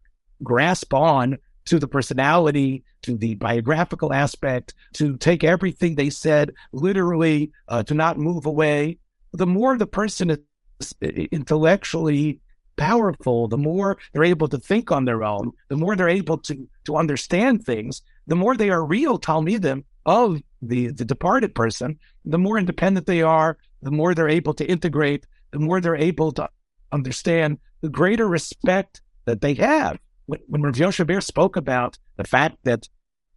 grasp 0.42 0.92
on 0.94 1.38
to 1.66 1.78
the 1.78 1.88
personality, 1.88 2.84
to 3.02 3.16
the 3.16 3.34
biographical 3.34 4.12
aspect, 4.12 4.74
to 4.94 5.16
take 5.16 5.44
everything 5.44 5.94
they 5.94 6.10
said 6.10 6.52
literally, 6.72 7.50
uh, 7.68 7.82
to 7.82 7.94
not 7.94 8.18
move 8.18 8.46
away. 8.46 8.98
The 9.32 9.46
more 9.46 9.76
the 9.76 9.86
person 9.86 10.30
is 10.30 10.94
intellectually 11.02 12.40
powerful, 12.76 13.48
the 13.48 13.58
more 13.58 13.98
they're 14.12 14.24
able 14.24 14.48
to 14.48 14.58
think 14.58 14.92
on 14.92 15.04
their 15.04 15.24
own, 15.24 15.52
the 15.68 15.76
more 15.76 15.96
they're 15.96 16.08
able 16.08 16.38
to 16.38 16.68
to 16.84 16.96
understand 16.96 17.64
things, 17.64 18.02
the 18.26 18.36
more 18.36 18.56
they 18.56 18.70
are 18.70 18.84
real 18.84 19.18
Talmidim 19.18 19.84
of 20.04 20.40
the, 20.62 20.88
the 20.88 21.04
departed 21.04 21.54
person, 21.54 21.98
the 22.24 22.38
more 22.38 22.58
independent 22.58 23.06
they 23.06 23.22
are, 23.22 23.58
the 23.82 23.90
more 23.90 24.14
they're 24.14 24.28
able 24.28 24.54
to 24.54 24.64
integrate, 24.64 25.26
the 25.50 25.58
more 25.58 25.80
they're 25.80 25.96
able 25.96 26.32
to 26.32 26.48
understand 26.92 27.58
the 27.80 27.88
greater 27.88 28.26
respect 28.26 29.02
that 29.24 29.40
they 29.40 29.54
have. 29.54 29.98
When, 30.26 30.40
when 30.46 30.62
Rav 30.62 30.74
Yoshe 30.74 31.22
spoke 31.22 31.56
about 31.56 31.98
the 32.16 32.24
fact 32.24 32.58
that, 32.64 32.88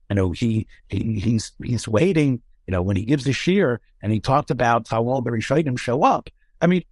you 0.10 0.16
know, 0.16 0.32
he, 0.32 0.68
he 0.88 1.20
he's 1.20 1.52
he's 1.64 1.88
waiting, 1.88 2.42
you 2.68 2.72
know, 2.72 2.82
when 2.82 2.96
he 2.96 3.04
gives 3.04 3.24
the 3.24 3.32
shiur 3.32 3.80
and 4.02 4.12
he 4.12 4.20
talked 4.20 4.52
about 4.52 4.88
how 4.88 5.08
all 5.08 5.22
the 5.22 5.32
Rishonim 5.32 5.78
show 5.78 6.04
up. 6.04 6.30
I 6.62 6.68
mean, 6.68 6.84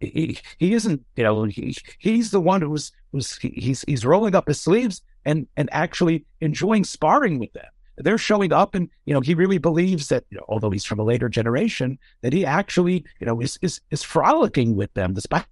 he, 0.00 0.38
he 0.58 0.72
isn't, 0.74 1.04
you 1.16 1.24
know, 1.24 1.44
he, 1.44 1.76
he's 1.98 2.30
the 2.30 2.40
one 2.40 2.62
who's, 2.62 2.92
who's 3.12 3.36
he's, 3.38 3.84
he's 3.86 4.04
rolling 4.04 4.34
up 4.34 4.48
his 4.48 4.60
sleeves 4.60 5.02
and, 5.24 5.46
and 5.56 5.68
actually 5.72 6.24
enjoying 6.40 6.84
sparring 6.84 7.38
with 7.38 7.52
them. 7.52 7.66
They're 7.98 8.18
showing 8.18 8.52
up 8.52 8.74
and, 8.74 8.88
you 9.04 9.12
know, 9.12 9.20
he 9.20 9.34
really 9.34 9.58
believes 9.58 10.08
that, 10.08 10.24
you 10.30 10.38
know, 10.38 10.44
although 10.48 10.70
he's 10.70 10.86
from 10.86 11.00
a 11.00 11.04
later 11.04 11.28
generation, 11.28 11.98
that 12.22 12.32
he 12.32 12.46
actually, 12.46 13.04
you 13.20 13.26
know, 13.26 13.40
is, 13.40 13.58
is, 13.60 13.80
is 13.90 14.02
frolicking 14.02 14.74
with 14.74 14.92
them 14.94 15.12
despite 15.12 15.44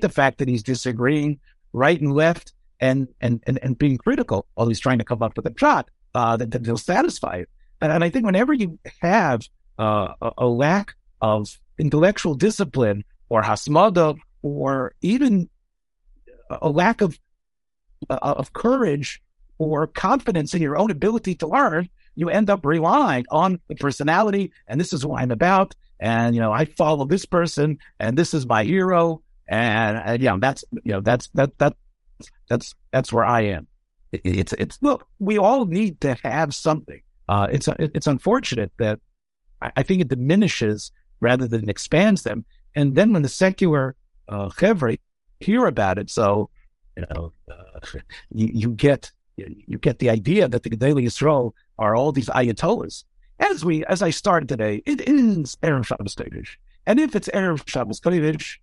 the 0.00 0.08
fact 0.08 0.38
that 0.38 0.48
he's 0.48 0.62
disagreeing 0.62 1.40
right 1.72 2.00
and 2.00 2.14
left 2.14 2.52
and, 2.78 3.08
and, 3.20 3.42
and, 3.46 3.58
and 3.62 3.76
being 3.76 3.98
critical, 3.98 4.46
although 4.56 4.68
he's 4.68 4.80
trying 4.80 4.98
to 4.98 5.04
come 5.04 5.22
up 5.22 5.36
with 5.36 5.46
a 5.46 5.54
shot 5.58 5.90
uh, 6.14 6.36
that, 6.36 6.52
that 6.52 6.66
will 6.66 6.78
satisfy. 6.78 7.42
And, 7.80 7.92
and 7.92 8.04
I 8.04 8.10
think 8.10 8.24
whenever 8.24 8.52
you 8.52 8.78
have 9.00 9.42
uh, 9.78 10.12
a, 10.22 10.30
a 10.38 10.46
lack 10.46 10.94
of 11.20 11.58
intellectual 11.78 12.34
discipline 12.34 13.04
or 13.28 13.42
hasmada 13.42 14.16
or 14.42 14.94
even 15.00 15.48
a 16.50 16.68
lack 16.68 17.00
of 17.00 17.18
uh, 18.10 18.18
of 18.22 18.52
courage 18.52 19.20
or 19.58 19.86
confidence 19.86 20.54
in 20.54 20.62
your 20.62 20.76
own 20.76 20.90
ability 20.90 21.34
to 21.36 21.46
learn, 21.46 21.88
you 22.14 22.28
end 22.28 22.50
up 22.50 22.64
relying 22.64 23.24
on 23.30 23.60
the 23.68 23.74
personality. 23.74 24.52
And 24.66 24.80
this 24.80 24.92
is 24.92 25.02
who 25.02 25.14
I'm 25.14 25.30
about. 25.30 25.74
And, 25.98 26.34
you 26.34 26.40
know, 26.40 26.52
I 26.52 26.66
follow 26.66 27.06
this 27.06 27.24
person 27.24 27.78
and 27.98 28.16
this 28.16 28.34
is 28.34 28.46
my 28.46 28.64
hero. 28.64 29.22
And, 29.48 29.96
and 29.96 30.22
know, 30.22 30.38
that's, 30.38 30.64
you 30.84 30.92
know, 30.92 31.00
that's, 31.00 31.28
that, 31.34 31.56
that, 31.58 31.76
that's, 32.48 32.74
that's 32.92 33.12
where 33.12 33.24
I 33.24 33.42
am. 33.42 33.66
It, 34.12 34.20
it's, 34.24 34.52
it's, 34.54 34.78
look, 34.82 35.06
we 35.18 35.38
all 35.38 35.64
need 35.64 36.00
to 36.02 36.16
have 36.22 36.54
something. 36.54 37.00
Uh, 37.28 37.48
it's, 37.50 37.68
it's 37.78 38.06
unfortunate 38.06 38.72
that 38.78 39.00
I, 39.62 39.72
I 39.76 39.82
think 39.82 40.00
it 40.00 40.08
diminishes 40.08 40.92
rather 41.20 41.48
than 41.48 41.68
expands 41.68 42.22
them. 42.24 42.44
And 42.76 42.94
then 42.94 43.12
when 43.14 43.22
the 43.22 43.28
secular 43.28 43.96
uh, 44.28 44.50
chevre 44.50 44.96
hear 45.40 45.66
about 45.66 45.98
it, 45.98 46.10
so 46.10 46.50
you 46.96 47.04
know, 47.10 47.32
uh, 47.50 47.80
you, 48.30 48.50
you, 48.52 48.70
get 48.70 49.10
you 49.36 49.78
get 49.78 49.98
the 49.98 50.10
idea 50.10 50.46
that 50.48 50.62
the 50.62 50.70
Gedolei 50.70 51.04
Yisrael 51.04 51.52
are 51.78 51.96
all 51.96 52.12
these 52.12 52.28
ayatollahs. 52.28 53.04
As 53.38 53.64
we 53.64 53.84
as 53.86 54.02
I 54.02 54.10
started 54.10 54.48
today, 54.48 54.82
it 54.86 55.00
is 55.00 55.56
erev 55.62 55.86
Shabbos 55.86 56.14
Kodesh, 56.14 56.56
and 56.86 57.00
if 57.00 57.16
it's 57.16 57.28
erev 57.28 57.66
Shabbos 57.66 58.00
Kodesh, 58.00 58.58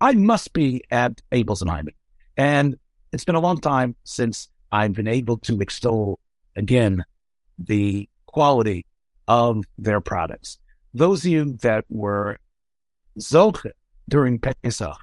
I 0.00 0.12
must 0.12 0.52
be 0.52 0.82
at 0.90 1.20
Abeles 1.30 1.62
and 1.62 1.70
Heymann. 1.70 1.94
And 2.36 2.78
it's 3.12 3.24
been 3.24 3.34
a 3.34 3.40
long 3.40 3.60
time 3.60 3.94
since 4.04 4.48
I've 4.70 4.94
been 4.94 5.08
able 5.08 5.38
to 5.38 5.60
extol 5.60 6.18
again 6.56 7.04
the 7.58 8.08
quality 8.26 8.86
of 9.28 9.64
their 9.78 10.00
products. 10.00 10.58
Those 10.94 11.24
of 11.24 11.30
you 11.30 11.58
that 11.62 11.84
were 11.88 12.38
Zoche 13.18 13.70
during 14.08 14.38
Pesach 14.38 14.96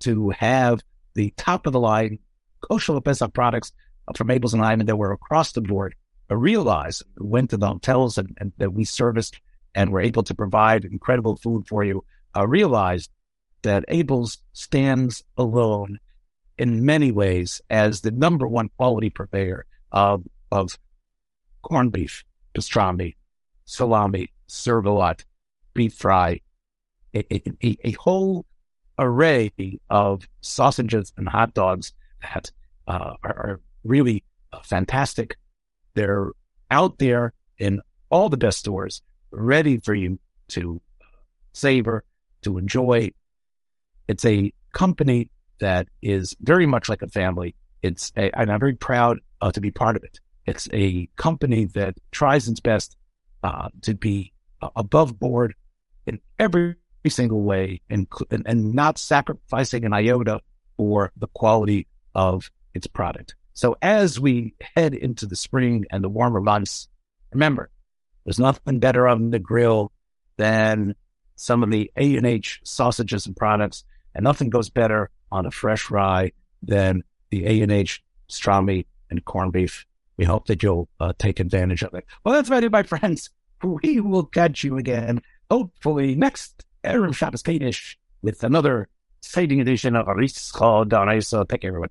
to 0.00 0.30
have 0.30 0.80
the 1.14 1.32
top 1.36 1.66
of 1.66 1.72
the 1.72 1.80
line 1.80 2.18
kosher 2.60 3.00
Pesach 3.00 3.32
products 3.32 3.72
from 4.14 4.28
Abeles 4.28 4.52
and 4.52 4.62
Heymann 4.62 4.86
that 4.86 4.96
were 4.96 5.12
across 5.12 5.52
the 5.52 5.60
board 5.60 5.94
uh, 6.30 6.36
realize, 6.36 7.02
went 7.18 7.50
to 7.50 7.56
the 7.56 7.66
hotels 7.66 8.18
and, 8.18 8.36
and, 8.40 8.52
that 8.58 8.72
we 8.72 8.84
serviced 8.84 9.40
and 9.74 9.90
were 9.90 10.00
able 10.00 10.22
to 10.24 10.34
provide 10.34 10.84
incredible 10.84 11.36
food 11.36 11.66
for 11.68 11.84
you, 11.84 12.04
uh, 12.36 12.46
realized 12.46 13.10
that 13.62 13.84
Abeles 13.88 14.38
stands 14.52 15.22
alone 15.36 15.98
in 16.58 16.84
many 16.84 17.12
ways 17.12 17.60
as 17.70 18.00
the 18.00 18.10
number 18.10 18.46
one 18.46 18.70
quality 18.76 19.10
purveyor 19.10 19.66
of, 19.92 20.24
of 20.50 20.78
corned 21.62 21.92
beef, 21.92 22.24
pastrami, 22.54 23.16
salami, 23.64 24.30
cervelat, 24.48 25.24
beef 25.74 25.94
fry, 25.94 26.40
a, 27.16 27.42
a, 27.64 27.76
a, 27.84 27.90
whole 27.92 28.44
array 28.98 29.50
of 29.90 30.26
sausages 30.40 31.12
and 31.16 31.28
hot 31.28 31.54
dogs 31.54 31.92
that 32.22 32.50
uh, 32.86 33.14
are, 33.22 33.30
are, 33.30 33.60
really 33.84 34.24
uh, 34.52 34.58
fantastic. 34.64 35.36
They're 35.94 36.30
out 36.72 36.98
there 36.98 37.32
in 37.58 37.80
all 38.10 38.28
the 38.28 38.36
best 38.36 38.58
stores, 38.58 39.00
ready 39.30 39.78
for 39.78 39.94
you 39.94 40.18
to 40.48 40.80
savor, 41.52 42.04
to 42.42 42.58
enjoy. 42.58 43.12
It's 44.08 44.24
a 44.24 44.52
company 44.72 45.30
that 45.60 45.86
is 46.02 46.34
very 46.40 46.66
much 46.66 46.88
like 46.88 47.02
a 47.02 47.08
family. 47.08 47.54
It's 47.82 48.12
a, 48.16 48.30
and 48.38 48.50
I'm 48.50 48.60
very 48.60 48.74
proud 48.74 49.20
uh, 49.40 49.52
to 49.52 49.60
be 49.60 49.70
part 49.70 49.96
of 49.96 50.02
it. 50.02 50.18
It's 50.46 50.68
a 50.72 51.08
company 51.16 51.66
that 51.66 51.96
tries 52.10 52.48
its 52.48 52.60
best 52.60 52.96
uh, 53.42 53.68
to 53.82 53.94
be 53.94 54.32
uh, 54.62 54.70
above 54.76 55.18
board 55.18 55.54
in 56.06 56.20
every 56.38 56.76
single 57.10 57.42
way 57.42 57.80
and, 57.90 58.06
and, 58.30 58.42
and 58.46 58.74
not 58.74 58.98
sacrificing 58.98 59.84
an 59.84 59.92
iota 59.92 60.40
for 60.76 61.12
the 61.16 61.28
quality 61.28 61.86
of 62.14 62.50
its 62.74 62.86
product. 62.86 63.34
So 63.54 63.76
as 63.80 64.20
we 64.20 64.54
head 64.76 64.94
into 64.94 65.26
the 65.26 65.36
spring 65.36 65.86
and 65.90 66.04
the 66.04 66.08
warmer 66.08 66.40
months, 66.40 66.88
remember, 67.32 67.70
there's 68.24 68.38
nothing 68.38 68.80
better 68.80 69.08
on 69.08 69.30
the 69.30 69.38
grill 69.38 69.92
than 70.36 70.94
some 71.36 71.62
of 71.62 71.70
the 71.70 71.90
A 71.96 72.16
and 72.16 72.26
H 72.26 72.60
sausages 72.64 73.26
and 73.26 73.36
products, 73.36 73.84
and 74.14 74.24
nothing 74.24 74.50
goes 74.50 74.68
better 74.68 75.10
on 75.32 75.46
a 75.46 75.50
fresh 75.50 75.90
rye 75.90 76.32
than 76.62 77.02
the 77.30 77.46
A 77.46 77.62
and 77.62 77.72
H 77.72 78.02
pastrami 78.28 78.86
and 79.10 79.24
corned 79.24 79.52
beef. 79.52 79.86
We 80.16 80.24
hope 80.24 80.46
that 80.46 80.62
you'll 80.62 80.88
uh, 81.00 81.12
take 81.18 81.40
advantage 81.40 81.82
of 81.82 81.94
it. 81.94 82.04
Well, 82.24 82.34
that's 82.34 82.48
about 82.48 82.64
it, 82.64 82.72
my 82.72 82.82
friends. 82.82 83.30
We 83.62 84.00
will 84.00 84.26
catch 84.26 84.64
you 84.64 84.76
again, 84.76 85.22
hopefully 85.50 86.14
next 86.14 86.65
Erev 86.86 87.14
Shabbos 87.16 87.42
Kodesh 87.42 87.96
with 88.22 88.44
another 88.44 88.88
exciting 89.18 89.60
edition 89.60 89.96
of 89.96 90.08
Aris 90.08 90.52
Don 90.88 91.20
So 91.20 91.42
take 91.44 91.62
care, 91.62 91.70
everyone. 91.70 91.90